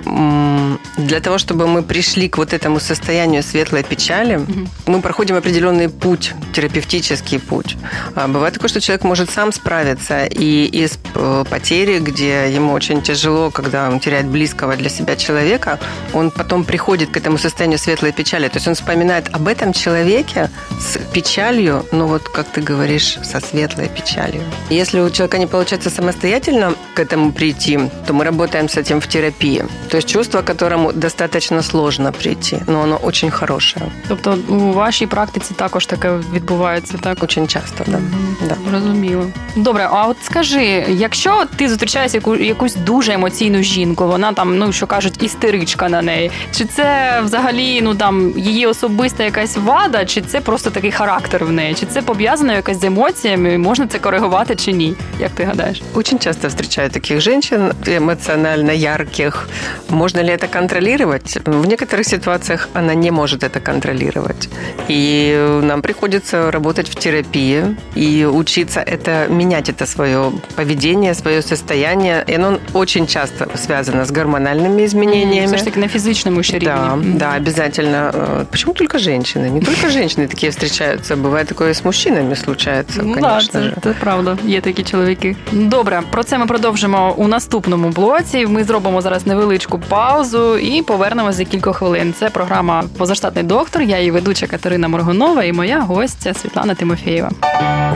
для 0.97 1.21
того, 1.21 1.39
чтобы 1.39 1.67
мы 1.67 1.83
пришли 1.83 2.29
к 2.29 2.39
вот 2.39 2.53
этому 2.53 2.81
состоянию 2.81 3.43
светлой 3.43 3.83
печали, 3.83 4.37
угу. 4.37 4.69
мы 4.87 5.01
проходим 5.01 5.37
определенный 5.37 5.89
путь, 5.89 6.35
терапевтический 6.53 7.39
путь. 7.39 7.77
А 8.15 8.29
бывает 8.29 8.55
такое, 8.55 8.69
что 8.69 8.81
человек 8.81 9.05
может 9.05 9.31
сам 9.31 9.42
справиться 9.52 10.26
и 10.26 10.66
из 10.66 11.00
э, 11.16 11.44
потери, 11.50 12.00
где 12.00 12.56
ему 12.56 12.74
очень 12.74 13.02
тяжело, 13.02 13.52
когда 13.52 13.90
он 13.90 14.00
теряет 14.00 14.28
близкого 14.28 14.76
для 14.76 14.90
себя 14.90 15.16
человека, 15.16 15.80
он 16.14 16.32
потом 16.32 16.64
приходит 16.64 17.10
к 17.10 17.18
этому 17.18 17.38
состоянию 17.38 17.80
светлой 17.80 18.12
печали. 18.12 18.48
То 18.48 18.58
есть 18.58 18.68
он 18.68 18.74
вспоминает 18.74 19.30
об 19.34 19.48
этом 19.48 19.74
человеке 19.74 20.50
с 20.80 20.98
печалью, 21.14 21.86
ну 21.92 22.08
вот, 22.08 22.30
как 22.30 22.48
ты 22.48 22.62
говоришь, 22.62 23.18
со 23.24 23.40
светлой 23.40 23.90
печалью. 23.90 24.42
Если 24.70 25.00
у 25.00 25.10
человека 25.10 25.38
не 25.38 25.48
получается 25.48 25.90
самостоятельно 25.90 26.74
к 26.96 27.00
этому 27.00 27.32
прийти, 27.32 27.80
то 28.06 28.14
мы 28.14 28.24
работаем 28.24 28.70
с 28.70 28.78
этим 28.78 29.00
в 29.00 29.08
терапии. 29.08 29.66
То 29.90 29.98
есть 29.98 30.10
чувство, 30.10 30.42
к 30.42 30.46
которому 30.46 30.94
достаточно 30.94 31.62
сложно 31.62 32.12
прийти, 32.12 32.58
но 32.68 32.82
оно 32.82 33.00
очень 33.04 33.32
хорошее. 33.32 33.86
Тобто 34.08 34.38
у 34.48 34.74
вашій 34.74 35.08
практиці 35.08 35.54
також 35.54 35.86
таке 35.86 36.12
відбувається, 36.34 36.98
так? 36.98 37.24
Очень 37.24 37.48
часто, 37.48 37.84
да. 37.88 37.98
Mm-hmm. 37.98 38.48
да. 38.48 38.72
Розуміло. 38.72 39.26
Добре, 39.56 39.88
а 39.92 40.08
от 40.08 40.18
скажи, 40.24 40.86
якщо 40.90 41.44
ти 41.56 41.70
зустрічаєш 41.70 42.14
яку, 42.14 42.36
якусь 42.36 42.76
дуже 42.76 43.14
емоційну 43.14 43.64
жінку, 43.64 44.08
вона 44.08 44.34
там, 44.34 44.58
ну 44.58 44.72
що 44.72 44.88
кажуть, 44.88 45.24
істеричка 45.24 45.90
на 45.90 46.02
неї, 46.02 46.32
чи 46.52 46.66
це 46.66 47.20
взагалі 47.24 47.82
ну 47.82 47.96
там 47.96 48.34
її 48.36 48.66
особиста 48.66 49.24
якась 49.24 49.58
вада, 49.58 50.06
чи 50.06 50.22
це 50.22 50.42
просто 50.42 50.70
такий 50.70 50.92
характер 50.92 51.46
в 51.46 51.52
неї? 51.52 51.74
Чи 51.74 51.86
це 51.86 52.02
пов'язано 52.02 52.54
якось 52.54 52.82
з 52.82 52.84
емоціями? 52.84 53.58
Можна 53.58 53.88
це 53.88 54.00
коригувати 54.00 54.56
чи 54.56 54.72
ні? 54.72 54.96
Як 55.20 55.32
ти 55.32 55.44
гадаєш? 55.44 55.82
Очень 55.94 56.20
часто 56.20 56.48
встречаю 56.48 56.90
таких 56.90 57.22
женщин 57.22 57.72
эмоционально 57.86 58.72
ярких. 58.72 59.50
Можно 59.90 60.24
ли 60.24 60.30
это 60.30 60.48
контролировать? 60.48 61.38
В 61.46 61.68
некоторых 61.68 62.04
ситуациях 62.04 62.70
она 62.74 62.96
не 62.96 63.12
может 63.12 63.44
это 63.44 63.60
контролировать. 63.60 64.50
И 64.90 65.60
нам 65.64 65.82
приходится 65.82 66.52
работать 66.52 66.90
в 66.90 66.96
терапии 66.96 67.76
и 67.96 68.26
учиться 68.26 68.82
это 68.82 69.21
менять 69.30 69.70
это 69.70 69.86
свое 69.86 70.32
поведение, 70.56 71.14
свое 71.14 71.42
состояние. 71.42 72.24
И 72.28 72.36
оно 72.36 72.60
очень 72.74 73.08
часто 73.08 73.48
связано 73.58 74.06
с 74.06 74.12
гормональными 74.12 74.86
изменениями. 74.86 75.56
Все 75.56 75.66
таки 75.66 75.80
на 75.80 75.88
физичном 75.88 76.40
еще 76.40 76.60
Да, 76.60 76.96
mm-hmm. 76.96 77.18
да, 77.18 77.34
обязательно. 77.34 78.12
Э, 78.14 78.46
почему 78.52 78.74
только 78.74 79.00
женщины? 79.00 79.50
Не 79.50 79.62
только 79.62 79.90
женщины 79.90 80.28
такие 80.28 80.52
встречаются. 80.52 81.16
Бывает 81.16 81.48
такое 81.48 81.70
и 81.70 81.74
с 81.74 81.84
мужчинами 81.84 82.36
случается, 82.36 83.02
ну, 83.04 83.14
конечно 83.14 83.60
да, 83.60 83.62
же. 83.62 83.74
Це, 83.76 83.82
це 83.82 83.96
правда, 84.00 84.38
є 84.46 84.62
такі 84.62 84.84
чоловіки. 84.84 85.36
Добре, 85.52 86.02
про 86.12 86.24
це 86.24 86.38
ми 86.38 86.46
продовжимо 86.46 87.14
у 87.18 87.28
наступному 87.28 87.90
блоці. 87.90 88.46
Ми 88.48 88.64
зробимо 88.64 89.02
зараз 89.02 89.28
невеличку 89.28 89.80
паузу 89.80 90.58
і 90.58 90.82
повернемося 90.82 91.38
за 91.38 91.44
кілька 91.44 91.74
хвилин. 91.74 92.14
Це 92.20 92.30
програма 92.30 92.84
Позаштатний 92.98 93.44
доктор. 93.44 93.82
Я 93.82 93.98
її 93.98 94.12
ведуча 94.12 94.48
Катерина 94.48 94.88
Моргунова 94.88 95.44
і 95.44 95.54
моя 95.54 95.82
гостя 95.82 96.34
Світлана 96.34 96.76
Тимофєєва. 96.76 97.32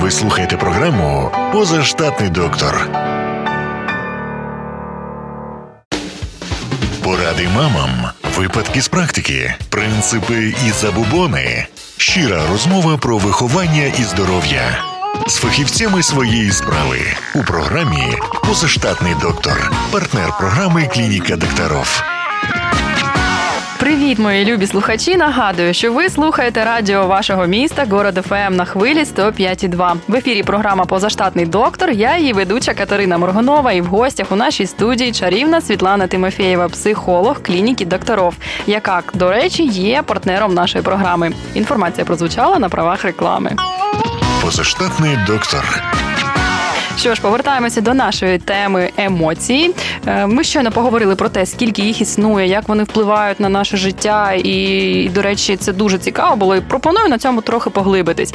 Ви 0.02 0.12
слухаєте 0.12 0.58
програму 0.58 1.15
Позаштатний 1.53 2.31
доктор. 2.31 2.89
Поради 7.05 7.49
мамам, 7.49 7.91
випадки 8.37 8.83
з 8.83 8.89
практики, 8.89 9.55
принципи 9.69 10.55
і 10.67 10.71
забубони. 10.71 11.67
Щира 11.97 12.43
розмова 12.51 12.97
про 12.97 13.19
виховання 13.19 13.93
і 13.99 14.03
здоров'я 14.03 14.79
з 15.27 15.37
фахівцями 15.37 16.03
своєї 16.03 16.53
справи 16.53 17.01
у 17.35 17.43
програмі 17.43 18.17
Позаштатний 18.45 19.15
доктор, 19.23 19.71
партнер 19.93 20.33
програми 20.39 20.91
Клініка 20.95 21.37
докторов. 21.37 22.03
Привіт, 23.79 24.19
мої 24.19 24.45
любі 24.45 24.67
слухачі. 24.67 25.17
Нагадую, 25.17 25.75
що 25.75 25.93
ви 25.93 26.11
слухаєте 26.11 26.65
радіо 26.65 27.07
вашого 27.07 27.47
міста 27.47 27.87
Город 27.91 28.19
ФМ 28.29 28.57
на 28.57 28.65
хвилі 28.65 29.03
105,2. 29.03 29.97
В 30.09 30.15
ефірі 30.15 30.43
програма 30.43 30.85
Позаштатний 30.85 31.47
доктор. 31.47 31.91
Я 31.91 32.19
її 32.19 32.33
ведуча 32.33 32.75
Катерина 32.75 33.19
Моргунова. 33.19 33.73
І 33.73 33.81
в 33.81 33.87
гостях 33.87 34.33
у 34.33 34.37
нашій 34.37 34.67
студії 34.67 35.13
чарівна 35.13 35.61
Світлана 35.61 36.07
Тимофєєва, 36.07 36.69
психолог 36.69 37.43
клініки 37.43 37.85
докторов, 37.85 38.35
яка, 38.67 39.03
до 39.15 39.31
речі, 39.31 39.65
є 39.67 40.03
партнером 40.03 40.55
нашої 40.55 40.85
програми. 40.85 41.33
Інформація 41.55 42.05
прозвучала 42.05 42.59
на 42.59 42.69
правах 42.69 43.05
реклами. 43.05 43.57
Позаштатний 44.43 45.19
доктор. 45.27 45.83
Що 46.99 47.15
ж, 47.15 47.21
повертаємося 47.21 47.81
до 47.81 47.95
нашої 47.95 48.39
теми 48.39 48.91
емоції. 48.97 49.75
Е, 50.07 50.27
ми 50.27 50.45
щойно 50.45 50.71
поговорили 50.73 51.17
про 51.17 51.29
те, 51.29 51.47
скільки 51.47 51.83
їх 51.83 52.01
існує, 52.01 52.47
як 52.47 52.69
вони 52.69 52.83
впливають 52.83 53.41
на 53.41 53.49
наше 53.49 53.77
життя, 53.77 54.33
і, 54.33 55.11
до 55.15 55.23
речі, 55.23 55.57
це 55.57 55.73
дуже 55.73 55.99
цікаво 55.99 56.37
було. 56.37 56.57
і 56.57 56.61
Пропоную 56.61 57.09
на 57.09 57.19
цьому 57.19 57.41
трохи 57.41 57.71
поглибитись. 57.71 58.35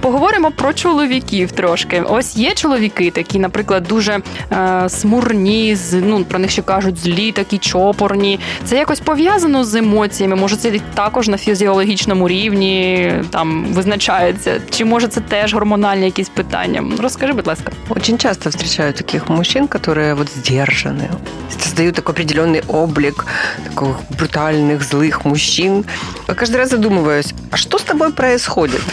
Поговоримо 0.00 0.50
про 0.50 0.72
чоловіків 0.72 1.52
трошки. 1.52 2.00
Ось 2.00 2.36
є 2.36 2.54
чоловіки, 2.54 3.10
такі, 3.10 3.38
наприклад, 3.38 3.84
дуже 3.88 4.20
е, 4.52 4.88
смурні, 4.88 5.76
ну 5.92 6.24
про 6.24 6.38
них 6.38 6.50
ще 6.50 6.62
кажуть 6.62 6.98
злі, 6.98 7.32
такі 7.32 7.58
чопорні. 7.58 8.40
Це 8.64 8.76
якось 8.76 9.00
пов'язано 9.00 9.64
з 9.64 9.74
емоціями. 9.74 10.36
Може, 10.36 10.56
це 10.56 10.72
також 10.94 11.28
на 11.28 11.36
фізіологічному 11.36 12.28
рівні 12.28 13.12
там 13.30 13.64
визначається, 13.64 14.60
чи 14.70 14.84
може 14.84 15.08
це 15.08 15.20
теж 15.20 15.54
гормональні 15.54 16.04
якісь 16.04 16.28
питання? 16.28 16.84
Розкажи, 17.00 17.32
будь 17.32 17.46
ласка. 17.46 17.72
Очень 18.02 18.18
часто 18.18 18.50
встречаю 18.50 18.92
таких 18.92 19.28
мужчин, 19.28 19.68
которые 19.68 20.16
вот 20.16 20.28
сдержаны, 20.28 21.08
создают 21.56 21.94
такой 21.94 22.14
определенный 22.14 22.64
облик 22.66 23.24
таких 23.64 23.96
брутальных, 24.18 24.82
злых 24.82 25.24
мужчин. 25.24 25.84
Я 26.26 26.34
каждый 26.34 26.56
раз 26.56 26.70
задумываюсь, 26.70 27.32
а 27.52 27.56
что 27.56 27.78
с 27.78 27.82
тобой 27.82 28.12
происходит? 28.12 28.82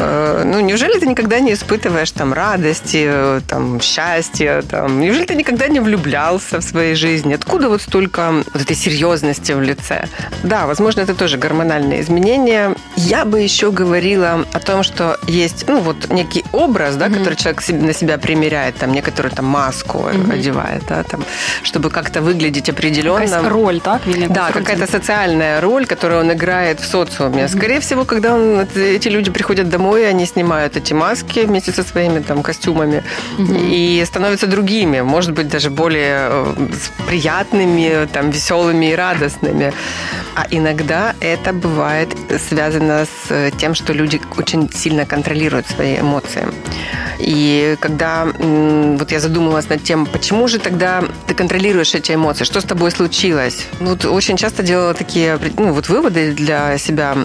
Э, 0.00 0.44
ну, 0.44 0.60
неужели 0.60 0.96
ты 1.00 1.06
никогда 1.06 1.40
не 1.40 1.52
испытываешь 1.54 2.12
там 2.12 2.32
радости, 2.32 3.10
там, 3.48 3.80
счастья, 3.80 4.62
там, 4.62 5.00
неужели 5.00 5.24
ты 5.24 5.34
никогда 5.34 5.66
не 5.66 5.80
влюблялся 5.80 6.60
в 6.60 6.62
своей 6.62 6.94
жизни? 6.94 7.34
Откуда 7.34 7.68
вот 7.68 7.82
столько 7.82 8.44
вот 8.52 8.62
этой 8.62 8.76
серьезности 8.76 9.50
в 9.50 9.60
лице? 9.60 10.04
Да, 10.44 10.66
возможно, 10.66 11.00
это 11.00 11.14
тоже 11.14 11.36
гормональные 11.36 12.00
изменения. 12.02 12.76
Я 12.96 13.24
бы 13.24 13.40
еще 13.40 13.72
говорила 13.72 14.44
о 14.52 14.60
том, 14.60 14.84
что 14.84 15.18
есть, 15.26 15.64
ну, 15.66 15.80
вот 15.80 16.10
некий 16.10 16.44
образ, 16.52 16.94
да, 16.94 17.08
mm-hmm. 17.08 17.18
который 17.18 17.34
человек 17.34 17.68
на 17.68 17.92
себя 17.92 18.18
примеряет, 18.18 18.47
примеряет 18.48 18.76
там 18.76 18.92
некоторую 18.92 19.34
там 19.34 19.44
маску 19.44 19.98
угу. 19.98 20.32
одевает, 20.32 20.82
да, 20.88 21.02
там, 21.02 21.20
чтобы 21.62 21.90
как-то 21.90 22.20
выглядеть 22.20 22.70
определенно. 22.70 23.26
Какая 23.26 23.48
роль, 23.48 23.80
так? 23.80 24.02
да, 24.28 24.50
какая-то 24.52 24.86
социальная 24.86 25.60
роль, 25.60 25.86
которую 25.86 26.20
он 26.20 26.32
играет 26.32 26.80
в 26.80 26.84
социуме. 26.84 27.44
Угу. 27.44 27.58
Скорее 27.58 27.80
всего, 27.80 28.04
когда 28.04 28.34
он, 28.34 28.66
эти 28.74 29.08
люди 29.08 29.30
приходят 29.30 29.68
домой, 29.68 30.08
они 30.08 30.26
снимают 30.26 30.76
эти 30.76 30.94
маски 30.94 31.40
вместе 31.40 31.72
со 31.72 31.82
своими 31.82 32.20
там 32.20 32.42
костюмами 32.42 33.02
угу. 33.38 33.54
и 33.54 34.04
становятся 34.06 34.46
другими, 34.46 35.02
может 35.02 35.32
быть, 35.32 35.48
даже 35.48 35.70
более 35.70 36.28
э, 36.30 36.54
приятными, 37.06 38.06
там, 38.12 38.30
веселыми 38.30 38.92
и 38.92 38.94
радостными. 38.94 39.72
А 40.34 40.46
иногда 40.50 41.14
это 41.20 41.52
бывает 41.52 42.08
связано 42.48 43.04
с 43.04 43.50
тем, 43.58 43.74
что 43.74 43.92
люди 43.92 44.20
очень 44.38 44.70
сильно 44.72 45.04
контролируют 45.04 45.66
свои 45.66 45.98
эмоции. 45.98 46.46
И 47.18 47.76
когда 47.80 48.26
вот 48.97 49.11
я 49.11 49.19
задумалась 49.19 49.69
над 49.69 49.83
тем, 49.83 50.05
почему 50.05 50.47
же 50.47 50.59
тогда 50.59 51.03
ты 51.27 51.33
контролируешь 51.33 51.95
эти 51.95 52.13
эмоции, 52.13 52.45
что 52.45 52.59
с 52.59 52.63
тобой 52.63 52.91
случилось? 52.91 53.65
Ну, 53.79 53.89
вот 53.89 54.05
очень 54.05 54.37
часто 54.37 54.63
делала 54.63 54.93
такие 54.93 55.39
ну, 55.57 55.73
вот 55.73 55.89
выводы 55.89 56.33
для 56.33 56.77
себя 56.77 57.15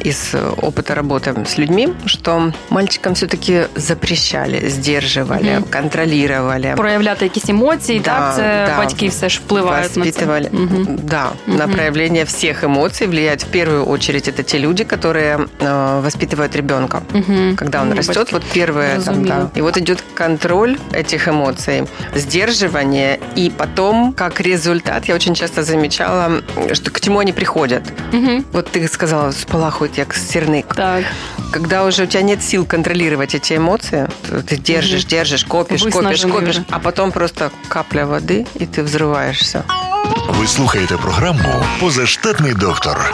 из 0.00 0.34
опыта 0.62 0.94
работы 0.94 1.34
с 1.46 1.58
людьми, 1.58 1.88
что 2.06 2.52
мальчикам 2.70 3.14
все-таки 3.14 3.66
запрещали, 3.76 4.68
сдерживали, 4.68 5.58
угу. 5.58 5.66
контролировали. 5.70 6.74
Проявляти 6.76 7.24
якісь 7.24 7.48
емоції, 7.48 8.00
да, 8.00 8.10
так? 8.10 8.36
Це 8.36 8.66
да. 8.66 8.78
батьки 8.78 9.08
все 9.08 9.28
ж 9.28 9.40
впливають 9.44 9.96
на 9.96 10.10
це. 10.10 10.24
Угу. 10.52 10.86
Да, 11.02 11.30
угу. 11.46 11.58
на 11.58 11.68
проявление 11.68 12.24
всех 12.24 12.64
эмоций 12.64 13.06
влияет 13.06 13.42
в 13.42 13.46
первую 13.46 13.88
очередь 13.88 14.28
это 14.28 14.42
те 14.42 14.58
люди, 14.58 14.84
которые 14.84 15.48
э, 15.60 16.00
воспитывают 16.00 16.56
ребенка. 16.56 17.02
Угу. 17.14 17.56
Когда 17.56 17.82
он 17.82 17.88
ну, 17.88 17.96
растет, 17.96 18.16
батьки. 18.16 18.34
вот 18.34 18.44
первое, 18.54 19.00
там, 19.00 19.24
да. 19.24 19.50
И 19.54 19.60
вот 19.60 19.76
идет 19.76 20.04
контроль 20.14 20.41
этих 20.91 21.27
эмоций, 21.27 21.83
сдерживание, 22.15 23.19
и 23.35 23.49
потом, 23.49 24.13
как 24.13 24.39
результат, 24.39 25.05
я 25.05 25.15
очень 25.15 25.35
часто 25.35 25.63
замечала, 25.63 26.41
что 26.73 26.91
к 26.91 26.99
чему 26.99 27.19
они 27.19 27.33
приходят. 27.33 27.83
Угу. 28.13 28.43
Вот 28.53 28.71
ты 28.71 28.87
сказала, 28.87 29.31
спалахует 29.31 29.97
як 29.97 30.13
сірник. 30.13 30.75
Так. 30.75 31.03
Когда 31.51 31.85
уже 31.85 32.03
у 32.03 32.05
тебя 32.05 32.23
нет 32.23 32.43
сил 32.43 32.65
контролировать 32.65 33.35
эти 33.35 33.57
эмоции, 33.57 34.07
ты 34.47 34.57
держишь, 34.57 35.05
держишь, 35.05 35.45
копишь, 35.45 35.83
копишь, 35.83 36.21
копишь, 36.21 36.49
уже. 36.49 36.65
а 36.71 36.79
потом 36.79 37.11
просто 37.11 37.51
капля 37.67 38.05
воды, 38.05 38.45
и 38.55 38.65
ты 38.65 38.83
взрываешься. 38.83 39.63
Ви 40.29 40.47
слухаєте 40.47 40.97
програму 40.97 41.63
Позаштатний 41.79 42.53
доктор. 42.53 43.13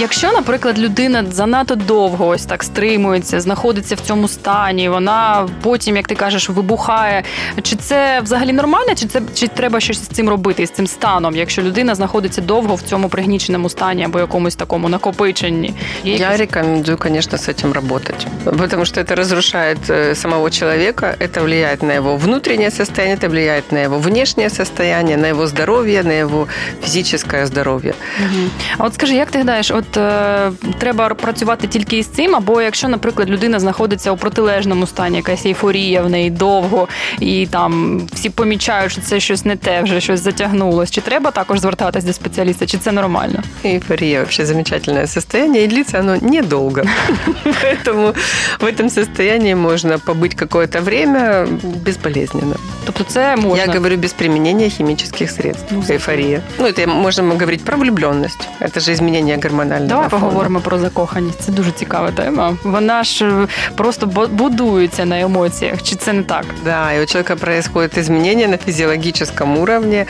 Якщо, 0.00 0.32
наприклад, 0.32 0.78
людина 0.78 1.24
занадто 1.30 1.74
довго 1.74 2.26
ось 2.26 2.44
так 2.44 2.62
стримується, 2.62 3.40
знаходиться 3.40 3.94
в 3.94 4.00
цьому 4.00 4.28
стані, 4.28 4.88
вона 4.88 5.48
потім, 5.62 5.96
як 5.96 6.06
ти 6.06 6.14
кажеш, 6.14 6.48
вибухає. 6.48 7.24
Чи 7.62 7.76
це 7.76 8.20
взагалі 8.20 8.52
нормально, 8.52 8.94
чи 8.94 9.06
це 9.06 9.22
чи 9.34 9.48
треба 9.48 9.80
щось 9.80 10.04
з 10.04 10.06
цим 10.06 10.28
робити, 10.28 10.66
з 10.66 10.70
цим 10.70 10.86
станом, 10.86 11.36
якщо 11.36 11.62
людина 11.62 11.94
знаходиться 11.94 12.40
довго 12.40 12.74
в 12.74 12.82
цьому 12.82 13.08
пригніченому 13.08 13.68
стані 13.68 14.04
або 14.04 14.18
якомусь 14.18 14.56
такому 14.56 14.88
накопиченні? 14.88 15.74
Я 16.04 16.36
рекомендую, 16.36 16.98
конечно, 16.98 17.38
с 17.38 17.48
этим 17.48 17.72
работать, 17.72 18.26
потому 18.44 18.84
что 18.84 19.00
это 19.00 19.14
разрушает 19.14 19.78
э, 19.90 20.14
самого 20.14 20.50
человека, 20.50 21.16
это 21.20 21.42
влияет 21.42 21.82
на 21.82 21.94
его 21.94 22.16
внутреннее 22.16 22.70
состояние, 22.70 23.16
это 23.16 23.28
влияет 23.28 23.72
на 23.72 23.78
его 23.78 23.98
внешнее 23.98 24.50
состояние, 24.50 25.16
на 25.16 25.28
его 25.28 25.46
здоровье, 25.46 26.02
на 26.02 26.12
его 26.12 26.46
физическое 26.82 27.46
здоровье. 27.46 27.94
Угу. 28.20 28.50
А 28.78 28.84
от 28.84 28.94
скажи, 28.94 29.14
як 29.14 29.30
ти 29.30 29.38
гадаєш, 29.38 29.70
от 29.82 29.96
е, 29.96 30.52
треба 30.78 31.08
працювати 31.08 31.66
тільки 31.66 31.98
із 31.98 32.06
цим, 32.06 32.36
або 32.36 32.62
якщо, 32.62 32.88
наприклад, 32.88 33.30
людина 33.30 33.60
знаходиться 33.60 34.12
у 34.12 34.16
протилежному 34.16 34.86
стані, 34.86 35.16
якась 35.16 35.46
ейфорія 35.46 36.02
в 36.02 36.10
неї 36.10 36.30
довго, 36.30 36.88
і 37.20 37.46
там 37.46 38.00
всі 38.12 38.30
помічають, 38.30 38.92
що 38.92 39.00
це 39.00 39.20
щось 39.20 39.44
не 39.44 39.56
те, 39.56 39.82
вже 39.82 40.00
щось 40.00 40.20
затягнулось. 40.20 40.90
Чи 40.90 41.00
треба 41.00 41.30
також 41.30 41.58
звертатись 41.58 42.04
до 42.04 42.12
спеціаліста, 42.12 42.66
чи 42.66 42.78
це 42.78 42.92
нормально? 42.92 43.42
Эйфория 43.64 44.18
вообще 44.18 44.46
замечательное 44.46 45.06
состояние, 45.06 45.64
и 45.64 45.66
длится 45.66 46.00
оно 46.00 46.16
недолго. 46.16 46.82
Поэтому 47.44 48.14
в 48.60 48.64
этом 48.64 48.90
состоянии 48.90 49.54
можно 49.54 49.98
побыть 49.98 50.34
какое-то 50.34 50.80
время 50.80 51.46
безболезненно. 51.84 52.56
Тобто 52.84 53.04
це 53.04 53.36
можна? 53.36 53.64
Я 53.64 53.72
говорю 53.72 53.96
без 53.96 54.12
применения 54.12 54.70
химических 54.70 55.30
средств. 55.30 55.66
Ну, 55.70 55.82
Эйфория. 55.90 56.40
Ну, 56.58 56.66
это 56.66 56.86
можем 56.86 57.30
говорить 57.30 57.64
про 57.64 57.76
влюбленность. 57.76 58.48
Это 58.60 58.80
же 58.80 58.92
изменение 58.92 59.36
гормонального 59.36 59.71
Давай 59.88 60.08
фону. 60.08 60.22
поговоримо 60.22 60.60
про 60.60 60.78
закоханість. 60.78 61.40
Це 61.40 61.52
дуже 61.52 61.70
цікава 61.70 62.10
тема. 62.10 62.56
Вона 62.62 63.04
ж 63.04 63.24
е, 63.24 63.48
просто 63.76 64.06
будується 64.30 65.04
на 65.04 65.20
емоціях. 65.20 65.82
Чи 65.82 65.96
це 65.96 66.12
не 66.12 66.22
так? 66.22 66.44
Да, 66.64 66.92
и 66.92 67.02
у 67.02 67.06
человека 67.06 67.36
происходят 67.36 67.98
изменения 67.98 68.48
на 68.48 68.58
физиологическом 68.58 69.58
уровне. 69.58 70.06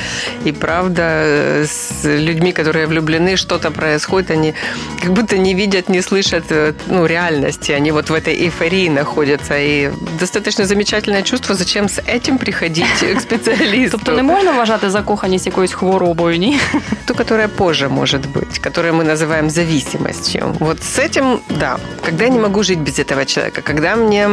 И 0.47 0.53
правда, 0.53 1.03
э, 1.03 1.67
с 1.67 2.05
людьми, 2.05 2.53
которые 2.53 2.87
влюблены, 2.87 3.37
что-то 3.37 3.71
происходит, 3.71 4.31
они 4.31 4.55
как 5.03 5.13
будто 5.13 5.39
не 5.39 5.55
видят, 5.55 5.89
не 5.89 6.03
слышат 6.03 6.45
э, 6.51 6.73
ну, 6.87 7.07
реальности. 7.07 7.73
Они 7.73 7.93
вот 7.93 8.11
в 8.11 8.15
этой 8.15 8.35
эйфории 8.35 8.89
находятся. 8.89 9.55
И 9.59 9.91
достаточно 10.21 10.65
замечательное 10.65 11.23
чувство, 11.23 11.55
зачем 11.55 11.89
с 11.89 12.03
этим 12.07 12.39
приходить 12.39 13.17
к 13.17 13.21
специалисту. 13.21 13.99
Тобто 13.99 14.13
не 14.13 14.23
можна 14.23 14.53
вважати 14.53 14.91
закоханість 14.91 15.47
якоюсь 15.47 15.73
хворобою, 15.73 16.39
ні? 16.39 16.59
Ту, 17.05 17.15
которая 17.15 17.49
позже 17.49 17.89
может 17.89 18.27
быть, 18.27 18.59
которую 18.61 18.95
мы 18.95 19.05
называем 19.05 19.51
зависимостью. 19.54 20.56
Вот 20.60 20.82
с 20.84 21.00
этим, 21.00 21.42
да. 21.50 21.80
Когда 22.04 22.26
я 22.26 22.30
не 22.30 22.40
могу 22.40 22.64
жить 22.64 22.80
без 22.80 23.00
этого 23.00 23.26
человека, 23.26 23.62
когда 23.62 23.96
мне 23.96 24.28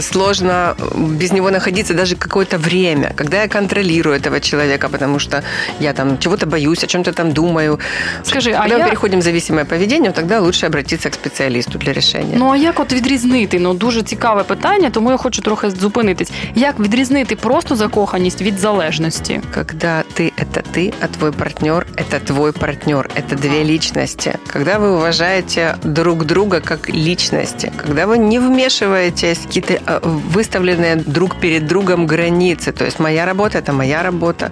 сложно 0.00 0.74
без 0.96 1.32
него 1.32 1.50
находиться 1.50 1.94
даже 1.94 2.16
какое-то 2.16 2.58
время, 2.58 3.12
когда 3.16 3.42
я 3.42 3.48
контролирую 3.48 4.16
этого 4.16 4.40
человека, 4.40 4.88
потому 4.88 5.18
что 5.18 5.42
я 5.80 5.92
там 5.92 6.18
чего-то 6.18 6.46
боюсь, 6.46 6.84
о 6.84 6.86
чем-то 6.86 7.12
там 7.12 7.32
думаю. 7.32 7.78
Скажи, 8.22 8.52
когда 8.52 8.74
а 8.74 8.78
мы 8.78 8.82
я... 8.82 8.88
переходим 8.88 9.20
в 9.20 9.22
зависимое 9.22 9.64
поведение, 9.64 10.12
тогда 10.12 10.40
лучше 10.40 10.66
обратиться 10.66 11.10
к 11.10 11.14
специалисту 11.14 11.78
для 11.78 11.92
решения. 11.92 12.36
Ну 12.36 12.50
а 12.50 12.56
як 12.56 12.80
от 12.80 12.92
відрізнити? 12.92 13.58
Ну 13.58 13.74
дуже 13.74 14.02
цікаве 14.02 14.42
питання, 14.42 14.90
тому 14.90 15.10
я 15.10 15.16
хочу 15.16 15.42
трохи 15.42 15.70
зупинитись. 15.70 16.32
Як 16.54 16.80
відрізнити 16.80 17.36
просто 17.36 17.76
закоханість 17.76 18.42
від 18.42 18.58
залежності? 18.58 19.40
Когда 19.54 20.04
ты 20.16 20.32
это 20.36 20.62
ты, 20.74 20.92
а 21.00 21.06
твой 21.06 21.32
партнер 21.32 21.86
это 21.96 22.20
твой 22.20 22.52
партнер, 22.52 23.08
это 23.14 23.36
две 23.36 23.64
личности. 23.64 24.38
Когда 24.52 24.78
вы 24.78 24.96
уважаете 24.96 25.76
друг 25.82 26.24
друга 26.24 26.60
как 26.60 26.88
личности, 26.88 27.72
когда 27.76 28.06
вы 28.06 28.18
не 28.18 28.38
вмешиваетесь 28.38 29.38
в 29.38 29.48
какие-то 29.67 29.83
э, 29.85 29.99
выставленные 30.03 30.95
друг 30.95 31.35
перед 31.35 31.67
другом 31.67 32.07
границы, 32.07 32.71
то 32.71 32.85
есть 32.85 32.99
моя 32.99 33.25
работа– 33.25 33.57
это 33.59 33.73
моя 33.73 34.03
работа, 34.03 34.51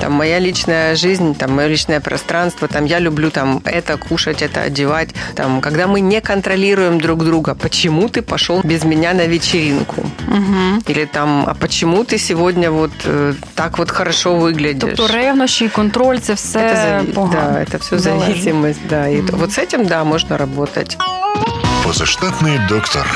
там 0.00 0.12
моя 0.12 0.40
личная 0.40 0.96
жизнь, 0.96 1.34
там 1.34 1.56
мое 1.56 1.68
личное 1.68 2.00
пространство, 2.00 2.68
там 2.68 2.86
я 2.86 3.00
люблю 3.00 3.30
там 3.30 3.60
это 3.64 3.96
кушать, 3.96 4.42
это 4.42 4.62
одевать, 4.62 5.08
там 5.34 5.60
когда 5.60 5.86
мы 5.86 6.00
не 6.00 6.20
контролируем 6.20 7.00
друг 7.00 7.24
друга, 7.24 7.54
почему 7.54 8.08
ты 8.08 8.22
пошел 8.22 8.60
без 8.64 8.84
меня 8.84 9.14
на 9.14 9.26
вечеринку, 9.26 10.00
угу. 10.00 10.82
или 10.86 11.04
там, 11.04 11.44
а 11.46 11.54
почему 11.54 12.04
ты 12.04 12.18
сегодня 12.18 12.70
вот 12.70 12.92
э, 13.04 13.34
так 13.54 13.78
вот 13.78 13.90
хорошо 13.90 14.34
выглядишь. 14.34 14.96
Тобто 14.96 15.14
ревнощі, 15.14 15.68
контроль, 15.68 16.18
це 16.18 16.34
все 16.34 16.58
это 16.58 16.76
зави... 16.76 17.28
Да, 17.32 17.60
это 17.60 17.78
все 17.78 17.98
зависимость, 17.98 18.80
да. 18.88 19.08
И 19.08 19.20
вот 19.20 19.52
с 19.52 19.58
этим, 19.58 19.86
да, 19.86 20.04
можно 20.04 20.38
работать. 20.38 20.96
Позаштатний 21.84 22.58
доктор. 22.68 23.06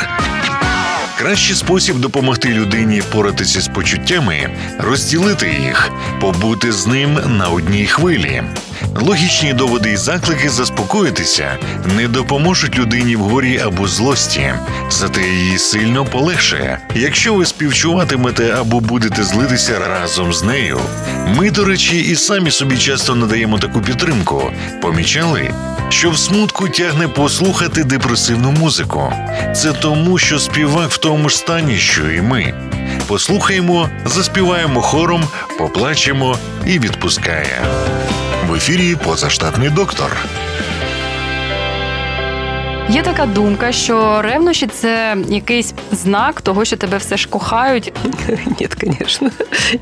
Кращий 1.22 1.56
спосіб 1.56 1.98
допомогти 1.98 2.48
людині 2.48 3.00
впоратися 3.00 3.60
з 3.60 3.68
почуттями 3.68 4.50
розділити 4.78 5.56
їх, 5.64 5.90
побути 6.20 6.72
з 6.72 6.86
ним 6.86 7.18
на 7.26 7.48
одній 7.48 7.86
хвилі. 7.86 8.42
Логічні 9.00 9.52
доводи 9.52 9.92
і 9.92 9.96
заклики 9.96 10.48
заспокоїтися 10.48 11.58
не 11.96 12.08
допоможуть 12.08 12.78
людині 12.78 13.16
в 13.16 13.20
горі 13.20 13.58
або 13.58 13.88
злості, 13.88 14.54
зате 14.90 15.22
її 15.22 15.58
сильно 15.58 16.04
полегшає. 16.04 16.78
Якщо 16.94 17.34
ви 17.34 17.46
співчуватимете 17.46 18.54
або 18.60 18.80
будете 18.80 19.24
злитися 19.24 19.78
разом 19.78 20.32
з 20.32 20.42
нею. 20.42 20.80
Ми, 21.36 21.50
до 21.50 21.64
речі, 21.64 22.00
і 22.00 22.16
самі 22.16 22.50
собі 22.50 22.78
часто 22.78 23.14
надаємо 23.14 23.58
таку 23.58 23.80
підтримку. 23.80 24.50
Помічали, 24.80 25.50
що 25.92 26.10
в 26.10 26.18
смутку 26.18 26.68
тягне 26.68 27.08
послухати 27.08 27.84
депресивну 27.84 28.50
музику. 28.50 29.12
Це 29.56 29.72
тому, 29.72 30.18
що 30.18 30.38
співак 30.38 30.90
в 30.90 30.98
тому 30.98 31.28
ж 31.28 31.36
стані, 31.36 31.76
що 31.76 32.10
і 32.10 32.22
ми. 32.22 32.54
Послухаємо, 33.06 33.88
заспіваємо 34.04 34.80
хором, 34.80 35.24
поплачемо 35.58 36.38
і 36.66 36.78
відпускає. 36.78 37.62
В 38.48 38.54
ефірі 38.54 38.96
позаштатний 38.96 39.70
доктор. 39.70 40.16
Є 42.92 43.02
така 43.02 43.26
думка, 43.26 43.72
що 43.72 44.22
ревнощі 44.22 44.66
це 44.66 45.16
якийсь 45.28 45.74
знак 45.92 46.40
того, 46.40 46.64
що 46.64 46.76
тебе 46.76 46.96
все 46.96 47.16
ж 47.16 47.28
кохають. 47.28 47.92
Нет, 48.60 48.74
конечно. 48.74 49.30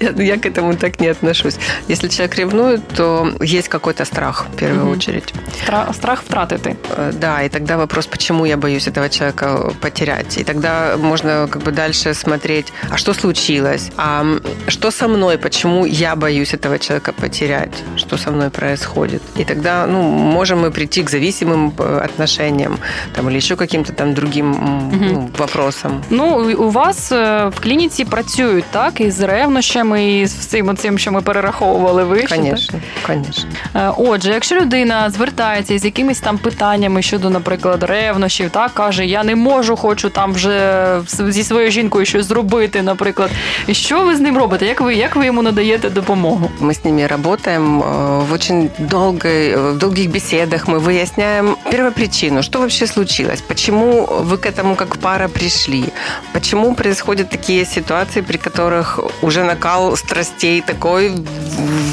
Я, 0.00 0.24
я 0.24 0.36
к 0.36 0.48
этому 0.48 0.76
так 0.76 1.00
не 1.00 1.10
отношусь. 1.10 1.58
Если 1.90 2.08
человек 2.08 2.36
ревнует, 2.36 2.88
то 2.88 3.32
есть 3.42 3.68
какой-то 3.68 4.04
страх 4.04 4.46
в 4.52 4.56
первую 4.56 4.84
угу. 4.84 4.92
очередь. 4.92 5.34
Страх, 5.62 5.94
страх 5.94 6.22
втратити. 6.22 6.76
Э, 6.96 7.12
да, 7.12 7.42
и 7.42 7.48
тогда 7.48 7.76
вопрос, 7.76 8.06
почему 8.06 8.46
я 8.46 8.56
боюсь 8.56 8.88
этого 8.88 9.08
человека 9.08 9.72
потерять. 9.80 10.38
И 10.38 10.44
тогда 10.44 10.96
можно 10.96 11.48
как 11.50 11.62
бы 11.62 11.72
дальше 11.72 12.14
смотреть, 12.14 12.72
а 12.90 12.96
что 12.96 13.14
случилось, 13.14 13.90
а 13.96 14.24
что 14.68 14.90
со 14.90 15.08
мной, 15.08 15.36
почему 15.38 15.86
я 15.86 16.14
боюсь 16.16 16.54
этого 16.54 16.78
человека 16.78 17.12
потерять, 17.12 17.84
что 17.96 18.16
со 18.16 18.30
мной 18.30 18.50
происходит. 18.50 19.22
И 19.40 19.44
тогда 19.44 19.86
ну, 19.86 20.02
можем 20.02 20.60
мы 20.60 20.70
прийти 20.70 21.02
к 21.02 21.10
зависимым 21.10 21.72
э, 21.78 22.04
отношениям 22.04 22.78
там, 23.12 23.28
или 23.28 23.36
еще 23.36 23.56
каким-то 23.56 23.92
там 23.92 24.14
другим 24.14 24.56
ну, 25.00 25.30
вопросам. 25.38 26.02
Ну, 26.10 26.54
у 26.58 26.70
вас 26.70 27.12
в 27.12 27.52
клініці 27.62 28.04
працюють 28.04 28.64
так 28.70 29.00
із 29.00 29.20
ревнощами, 29.20 30.20
і 30.20 30.26
з 30.26 30.34
всім 30.34 30.76
цим, 30.76 30.98
що 30.98 31.12
ми 31.12 31.20
перераховували 31.20 32.04
вище. 32.04 32.36
Звісно, 32.36 32.80
звісно. 33.06 33.50
Отже, 33.96 34.30
якщо 34.30 34.56
людина 34.56 35.10
звертається 35.10 35.78
з 35.78 35.84
якимись 35.84 36.20
там 36.20 36.38
питаннями 36.38 37.02
щодо, 37.02 37.30
наприклад, 37.30 37.82
ревнощів, 37.82 38.50
так 38.50 38.74
каже, 38.74 39.06
я 39.06 39.24
не 39.24 39.36
можу, 39.36 39.76
хочу 39.76 40.10
там 40.10 40.32
вже 40.32 40.86
зі 41.28 41.44
своєю 41.44 41.70
жінкою 41.70 42.06
щось 42.06 42.26
зробити, 42.26 42.82
наприклад. 42.82 43.30
Що 43.70 44.04
ви 44.04 44.16
з 44.16 44.20
ним 44.20 44.38
робите? 44.38 44.66
Як 44.66 44.80
ви 44.80 44.94
як 44.94 45.16
ви 45.16 45.26
йому 45.26 45.42
надаєте 45.42 45.90
допомогу? 45.90 46.50
Ми 46.60 46.74
з 46.74 46.84
ними 46.84 47.06
працюємо 47.06 47.80
в 48.28 48.32
очень 48.32 48.70
долгой, 48.78 49.56
в 49.56 49.78
долгих 49.78 50.10
беседах. 50.10 50.68
Мы 50.68 50.78
выясняем 50.78 51.56
первопричину, 51.70 52.42
что 52.42 52.58
вообще 52.58 52.86
случилось, 52.92 53.42
почему 53.48 54.06
вы 54.06 54.38
к 54.38 54.46
этому 54.46 54.76
как 54.76 54.98
пара 54.98 55.28
пришли, 55.28 55.84
почему 56.32 56.74
происходят 56.74 57.30
такие 57.30 57.64
ситуации, 57.64 58.20
при 58.20 58.36
которых 58.36 59.00
уже 59.22 59.44
накал 59.44 59.96
страстей 59.96 60.60
такой 60.62 61.14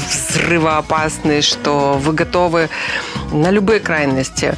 взрывоопасный, 0.08 1.42
что 1.42 1.98
вы 2.04 2.12
готовы 2.12 2.68
на 3.32 3.50
любые 3.50 3.80
крайности. 3.80 4.54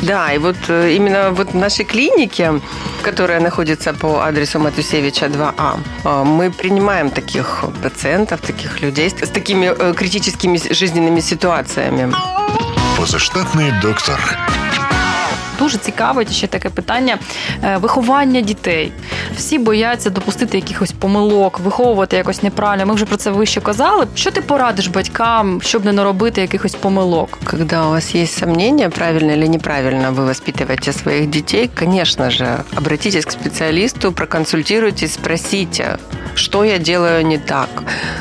Да, 0.00 0.32
и 0.32 0.38
вот 0.38 0.56
э, 0.68 0.92
именно 0.92 1.30
вот 1.30 1.52
в 1.52 1.56
нашей 1.56 1.84
клинике, 1.84 2.60
которая 3.02 3.40
находится 3.40 3.92
по 3.92 4.24
адресу 4.24 4.58
Матусевича 4.58 5.26
2А, 5.26 5.80
э, 6.04 6.24
мы 6.24 6.50
принимаем 6.50 7.10
таких 7.10 7.64
пациентов, 7.82 8.40
таких 8.40 8.80
людей 8.80 9.10
с 9.10 9.28
такими 9.28 9.66
э, 9.66 9.94
критическими 9.94 10.58
жизненными 10.72 11.20
ситуациями. 11.20 12.12
Позаштатный 12.96 13.72
доктор. 13.82 14.20
Дуже 15.62 15.78
цікавить 15.78 16.32
ще 16.32 16.46
таке 16.46 16.70
питання 16.70 17.18
е, 17.64 17.76
виховання 17.76 18.40
дітей. 18.40 18.92
Всі 19.36 19.58
бояться 19.58 20.10
допустити 20.10 20.56
якихось 20.56 20.92
помилок, 20.92 21.60
виховувати 21.60 22.16
якось 22.16 22.42
неправильно. 22.42 22.86
Ми 22.86 22.94
вже 22.94 23.04
про 23.04 23.16
це 23.16 23.30
вище 23.30 23.60
казали. 23.60 24.06
Що 24.14 24.30
ти 24.30 24.40
порадиш 24.40 24.86
батькам, 24.86 25.62
щоб 25.62 25.84
не 25.84 25.92
наробити 25.92 26.40
якихось 26.40 26.74
помилок? 26.74 27.38
Когда 27.44 27.86
у 27.86 27.90
вас 27.90 28.14
есть 28.14 28.38
сомнения, 28.38 28.88
правильно 28.88 29.32
или 29.32 29.46
неправильно 29.48 30.12
вы 30.12 30.24
воспитываете 30.26 30.92
своих 30.92 31.30
детей, 31.30 31.70
конечно 31.78 32.30
же, 32.30 32.64
обратитесь 32.76 33.24
к 33.24 33.30
специалисту, 33.30 34.12
проконсультируйтесь, 34.12 35.14
спросите, 35.14 35.98
что 36.34 36.64
я 36.64 36.78
делаю 36.78 37.26
не 37.26 37.38
так. 37.38 37.68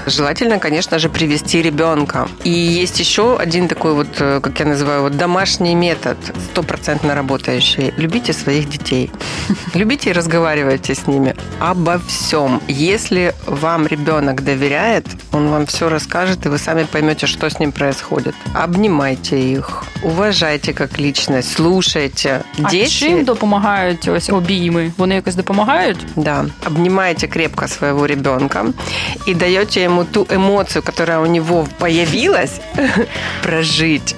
Желательно, 0.05 0.59
конечно 0.59 0.99
же, 0.99 1.09
привести 1.09 1.61
ребенка. 1.61 2.27
И 2.43 2.49
есть 2.49 2.99
еще 2.99 3.37
один 3.37 3.67
такой 3.67 3.93
вот, 3.93 4.07
э, 4.19 4.39
как 4.41 4.59
я 4.59 4.65
называю, 4.65 5.01
вот 5.01 5.17
домашний 5.17 5.75
метод, 5.75 6.17
стопроцентно 6.51 7.15
работающий. 7.15 7.93
Любите 7.97 8.33
своих 8.33 8.69
детей. 8.69 9.11
Любите 9.75 10.09
и 10.09 10.13
разговаривайте 10.13 10.93
с 10.93 11.07
ними 11.07 11.35
обо 11.59 11.99
всем. 12.07 12.61
Если 12.67 13.33
вам 13.45 13.87
ребенок 13.87 14.43
доверяет, 14.43 15.05
он 15.31 15.49
вам 15.49 15.65
все 15.65 15.89
расскажет, 15.89 16.45
и 16.45 16.49
вы 16.49 16.57
сами 16.57 16.83
поймете, 16.83 17.27
что 17.27 17.49
с 17.49 17.59
ним 17.59 17.71
происходит. 17.71 18.35
Обнимайте 18.53 19.39
их, 19.39 19.83
уважайте 20.03 20.73
как 20.73 20.99
личность, 20.99 21.53
слушайте. 21.53 22.43
А 22.63 22.69
чим 22.71 23.23
допомагають 23.23 24.07
ось 24.07 24.29
обійми? 24.29 24.91
Вони 24.97 25.15
якось 25.15 25.35
допомагають? 25.35 26.05
Да. 26.15 26.45
Обнимаете 26.67 27.27
крепко 27.27 27.67
своего 27.67 28.00
ребенка 28.05 28.65
и 29.25 29.33
даете 29.33 29.83
ему 29.83 30.05
ту 30.05 30.25
эмоцию, 30.29 30.83
которая 30.83 31.19
у 31.19 31.25
него 31.25 31.67
появилась, 31.79 32.61
прожить. 33.43 34.15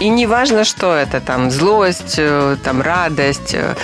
И 0.00 0.08
не 0.08 0.26
важно, 0.26 0.64
что 0.64 0.94
это, 0.94 1.20
там, 1.20 1.50
злость, 1.50 2.14
э, 2.18 2.56
там, 2.62 2.80
радость, 2.80 3.54
э, 3.54 3.74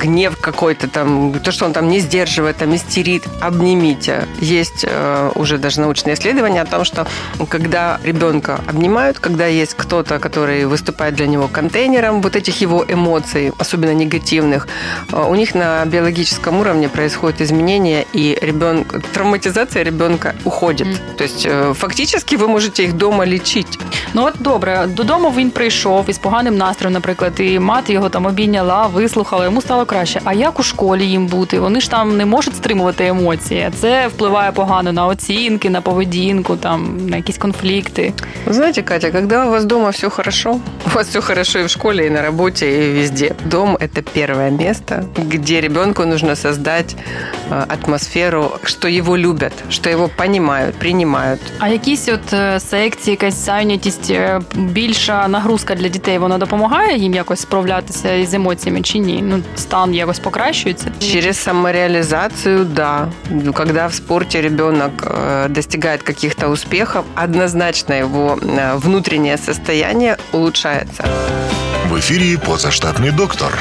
гнев 0.00 0.36
какой-то, 0.40 0.86
там, 0.86 1.40
то, 1.40 1.50
что 1.50 1.64
он 1.64 1.72
там 1.72 1.88
не 1.88 1.98
сдерживает, 1.98 2.58
там, 2.58 2.74
истерит, 2.76 3.24
обнимите. 3.40 4.28
Есть 4.40 4.84
э, 4.88 5.32
уже 5.34 5.58
даже 5.58 5.80
научные 5.80 6.14
исследования 6.14 6.62
о 6.62 6.66
том, 6.66 6.84
что 6.84 7.06
когда 7.48 7.98
ребенка 8.04 8.60
обнимают, 8.68 9.18
когда 9.18 9.46
есть 9.46 9.74
кто-то, 9.74 10.20
который 10.20 10.66
выступает 10.66 11.16
для 11.16 11.26
него 11.26 11.48
контейнером 11.48 12.22
вот 12.22 12.36
этих 12.36 12.60
его 12.60 12.84
эмоций, 12.86 13.52
особенно 13.58 13.92
негативных, 13.92 14.68
у 15.12 15.34
них 15.34 15.54
на 15.54 15.84
биологическом 15.84 16.60
уровне 16.60 16.88
происходит 16.88 17.40
изменение, 17.40 18.06
и 18.12 18.38
ребенок, 18.40 18.75
травматизация 19.13 19.83
ребенка 19.83 20.35
уходит. 20.45 20.87
Mm. 20.87 21.15
То 21.17 21.23
есть 21.23 21.47
фактически 21.79 22.35
вы 22.35 22.47
можете 22.47 22.83
их 22.83 22.93
дома 22.93 23.25
лечить. 23.25 23.79
Ну 24.13 24.25
от 24.25 24.33
добре, 24.39 24.87
додому 24.87 25.33
він 25.37 25.51
прийшов 25.51 26.05
із 26.07 26.17
поганим 26.17 26.57
настроєм, 26.57 26.93
наприклад, 26.93 27.33
і 27.39 27.59
мати 27.59 27.93
його 27.93 28.09
там 28.09 28.25
обійняла, 28.25 28.87
вислухала, 28.87 29.45
йому 29.45 29.61
стало 29.61 29.85
краще. 29.85 30.21
А 30.23 30.33
як 30.33 30.59
у 30.59 30.63
школі 30.63 31.05
їм 31.05 31.27
бути? 31.27 31.59
Вони 31.59 31.81
ж 31.81 31.89
там 31.89 32.17
не 32.17 32.25
можуть 32.25 32.55
стримувати 32.55 33.07
емоції. 33.07 33.69
Це 33.81 34.07
впливає 34.07 34.51
погано 34.51 34.91
на 34.91 35.07
оцінки, 35.07 35.69
на 35.69 35.81
поведінку, 35.81 36.55
там 36.55 36.97
на 37.07 37.17
якісь 37.17 37.37
конфлікти. 37.37 38.13
Вы 38.47 38.53
знаете, 38.53 38.81
Катя, 38.81 39.11
когда 39.11 39.45
у 39.45 39.51
вас 39.51 39.65
дома 39.65 39.89
все 39.89 40.09
хорошо, 40.09 40.59
у 40.85 40.89
вас 40.95 41.07
все 41.07 41.21
хорошо 41.21 41.59
и 41.59 41.63
в 41.63 41.69
школе, 41.69 42.07
и 42.07 42.09
на 42.09 42.21
работе, 42.21 42.65
и 42.65 42.93
везде. 42.93 43.35
Дом – 43.45 43.79
это 43.79 44.01
первое 44.01 44.51
место, 44.51 45.05
где 45.17 45.61
ребенку 45.61 46.05
нужно 46.05 46.35
создать 46.35 46.95
атмосферу, 47.49 48.51
что 48.65 48.87
его 48.87 49.17
любят, 49.17 49.53
что 49.69 49.89
его 49.89 50.07
понимают, 50.07 50.75
принимают. 50.75 51.39
А 51.59 51.67
якісь 51.67 52.09
от 52.09 52.29
секції, 52.61 53.11
якась 53.11 53.45
зайнятість 53.45 54.13
більша 54.55 55.27
нагрузка 55.27 55.75
для 55.75 55.87
дітей, 55.87 56.17
вона 56.17 56.37
допомагає 56.37 56.97
їм 56.97 57.13
якось 57.13 57.39
справлятися 57.39 58.13
із 58.13 58.33
емоціями 58.33 58.81
чи 58.81 58.97
ні? 58.99 59.23
Ну, 59.27 59.43
стан 59.55 59.93
якось 59.93 60.19
покращується? 60.19 60.91
Через 60.99 61.37
самореализацию, 61.37 62.65
да. 62.65 63.07
Когда 63.53 63.87
в 63.87 63.93
спорте 63.93 64.41
ребенок 64.41 64.91
э, 65.03 65.49
достигает 65.49 66.03
каких-то 66.03 66.47
успехов, 66.47 67.05
однозначно 67.15 67.93
его 67.93 68.37
э, 68.41 68.75
внутреннее 68.77 69.37
состояние 69.37 70.17
улучшается. 70.31 71.03
В 71.89 71.97
эфире 71.97 72.37
«Позаштатный 72.37 73.11
доктор». 73.11 73.51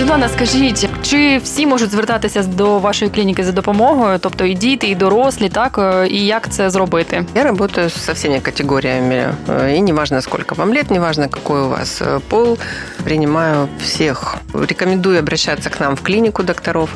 Світлана, 0.00 0.28
скажіть, 0.28 0.88
чи 1.02 1.40
всі 1.44 1.66
можуть 1.66 1.90
звертатися 1.90 2.42
до 2.42 2.78
вашої 2.78 3.10
клініки 3.10 3.44
за 3.44 3.52
допомогою, 3.52 4.18
тобто 4.18 4.44
і 4.44 4.54
діти, 4.54 4.86
і 4.86 4.94
дорослі, 4.94 5.48
так 5.48 6.04
і 6.10 6.26
як 6.26 6.50
це 6.50 6.70
зробити? 6.70 7.24
Я 7.34 7.44
работаю 7.44 7.90
со 7.90 8.12
всеми 8.12 8.40
категориями, 8.40 9.34
и 9.48 9.80
неважно, 9.80 10.22
сколько 10.22 10.54
вам 10.54 10.72
лет, 10.72 10.90
неважно, 10.90 11.28
какой 11.28 11.60
у 11.60 11.68
вас 11.68 12.02
пол, 12.28 12.58
принимаю 13.04 13.68
всех. 13.82 14.36
Рекомендую 14.68 15.18
обращаться 15.18 15.70
к 15.70 15.80
нам 15.80 15.94
в 15.96 16.00
клинику 16.00 16.42
докторов. 16.42 16.90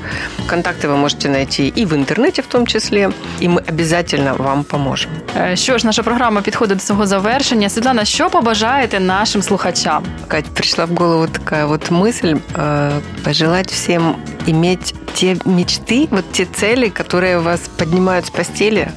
Контакты 0.46 0.88
вы 0.88 0.96
можете 0.96 1.28
найти 1.28 1.72
и 1.78 1.86
в 1.86 1.94
интернете 1.94 2.42
в 2.42 2.46
том 2.46 2.66
числе, 2.66 3.10
и 3.42 3.48
мы 3.48 3.62
обязательно 3.68 4.34
вам 4.38 4.64
поможем. 4.64 5.10
Що 5.54 5.78
ж, 5.78 5.86
наша 5.86 6.02
програма 6.02 6.40
підходить 6.40 6.76
до 6.76 6.84
свого 6.84 7.06
завершення. 7.06 7.68
Світлана, 7.68 8.04
що 8.04 8.30
побажаєте 8.30 9.00
нашим 9.00 9.42
слухачам? 9.42 10.04
Кать, 10.28 10.44
пришла 10.44 10.84
в 10.84 10.94
голову 10.94 11.26
такая 11.26 11.66
вот 11.66 11.90
мысль 11.90 12.36
пожелать 13.23 13.69
всем 13.69 14.19
иметь 14.45 14.93
те 15.15 15.37
мечты, 15.45 16.07
вот 16.11 16.25
те 16.31 16.45
цели, 16.45 16.89
которые 16.89 17.39
вас 17.39 17.61
поднимают 17.77 18.25
с 18.25 18.29
постели, 18.29 18.91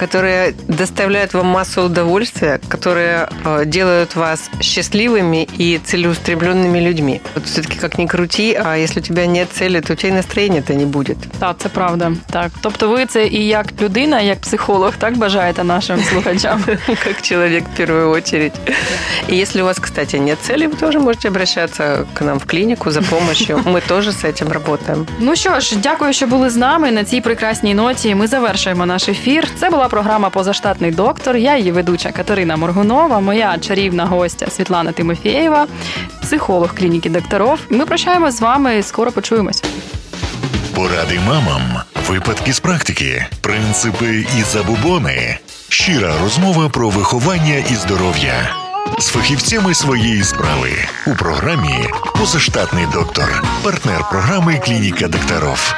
которые 0.00 0.54
доставляют 0.66 1.34
вам 1.34 1.46
массу 1.46 1.82
удовольствия, 1.82 2.58
которые 2.68 3.28
э, 3.44 3.64
делают 3.66 4.16
вас 4.16 4.50
счастливыми 4.62 5.46
и 5.58 5.78
целеустремленными 5.84 6.78
людьми. 6.78 7.20
Вот 7.34 7.44
все-таки 7.44 7.78
как 7.78 7.98
ни 7.98 8.06
крути, 8.06 8.54
а 8.54 8.76
если 8.76 9.00
у 9.00 9.02
тебя 9.02 9.26
нет 9.26 9.48
цели, 9.52 9.80
то 9.80 9.92
у 9.92 9.96
тебя 9.96 10.08
и 10.08 10.12
настроения-то 10.12 10.74
не 10.74 10.86
будет. 10.86 11.18
Так, 11.38 11.56
це 11.58 11.68
правда. 11.68 12.12
Так, 12.30 12.50
тобто 12.60 12.88
ви 12.88 13.06
це 13.06 13.26
і 13.26 13.46
як 13.46 13.66
людина, 13.82 14.20
як 14.20 14.40
психолог, 14.40 14.92
так 14.98 15.16
бажаєте 15.16 15.64
нашим 15.64 16.00
слухачам? 16.04 16.64
Как 17.04 17.22
человек 17.22 17.64
в 17.74 17.76
первую 17.76 18.10
очередь. 18.10 18.52
И 19.28 19.36
если 19.36 19.62
у 19.62 19.64
вас, 19.64 19.78
кстати, 19.78 20.16
нет 20.16 20.38
цели, 20.40 20.66
вы 20.66 20.76
тоже 20.76 20.98
можете 20.98 21.28
обращаться 21.28 22.06
к 22.14 22.24
нам 22.24 22.38
в 22.38 22.44
клинику 22.44 22.90
за 22.90 23.02
помощью. 23.02 23.62
Мы 23.66 23.80
тоже 23.80 24.12
с 24.12 24.24
этим 24.24 24.52
работаем. 24.52 25.06
Ну 25.18 25.36
що 25.36 25.60
ж, 25.60 25.76
дякую, 25.76 26.12
що 26.12 26.26
були 26.26 26.50
з 26.50 26.56
нами 26.56 26.90
на 26.90 27.04
цій 27.04 27.20
прекрасній 27.20 27.74
ноті. 27.74 28.14
Ми 28.14 28.26
завершуємо 28.26 28.86
наш 28.86 29.08
ефір. 29.08 29.48
Це 29.60 29.70
була 29.70 29.83
програма 29.89 30.29
Позаштатний 30.29 30.91
доктор. 30.91 31.35
Я 31.35 31.57
її 31.57 31.71
ведуча 31.71 32.11
Катерина 32.11 32.57
Моргунова, 32.57 33.19
моя 33.19 33.57
чарівна 33.57 34.05
гостя 34.05 34.49
Світлана 34.49 34.91
Тимофєєва, 34.91 35.67
психолог 36.21 36.75
клініки 36.75 37.09
докторов. 37.09 37.59
Ми 37.69 37.85
прощаємось 37.85 38.37
з 38.37 38.41
вами. 38.41 38.83
Скоро 38.83 39.11
почуємось. 39.11 39.63
Поради 40.75 41.19
мамам, 41.27 41.61
випадки 42.07 42.53
з 42.53 42.59
практики, 42.59 43.25
принципи 43.41 44.25
і 44.39 44.41
забубони. 44.41 45.37
Щира 45.69 46.13
розмова 46.23 46.69
про 46.69 46.89
виховання 46.89 47.55
і 47.71 47.75
здоров'я 47.75 48.65
з 48.99 49.07
фахівцями 49.07 49.73
своєї 49.73 50.23
справи 50.23 50.71
у 51.07 51.15
програмі 51.15 51.89
Позаштатний 52.19 52.85
доктор, 52.93 53.43
партнер 53.63 54.09
програми 54.11 54.61
Клініка 54.65 55.07
докторов. 55.07 55.73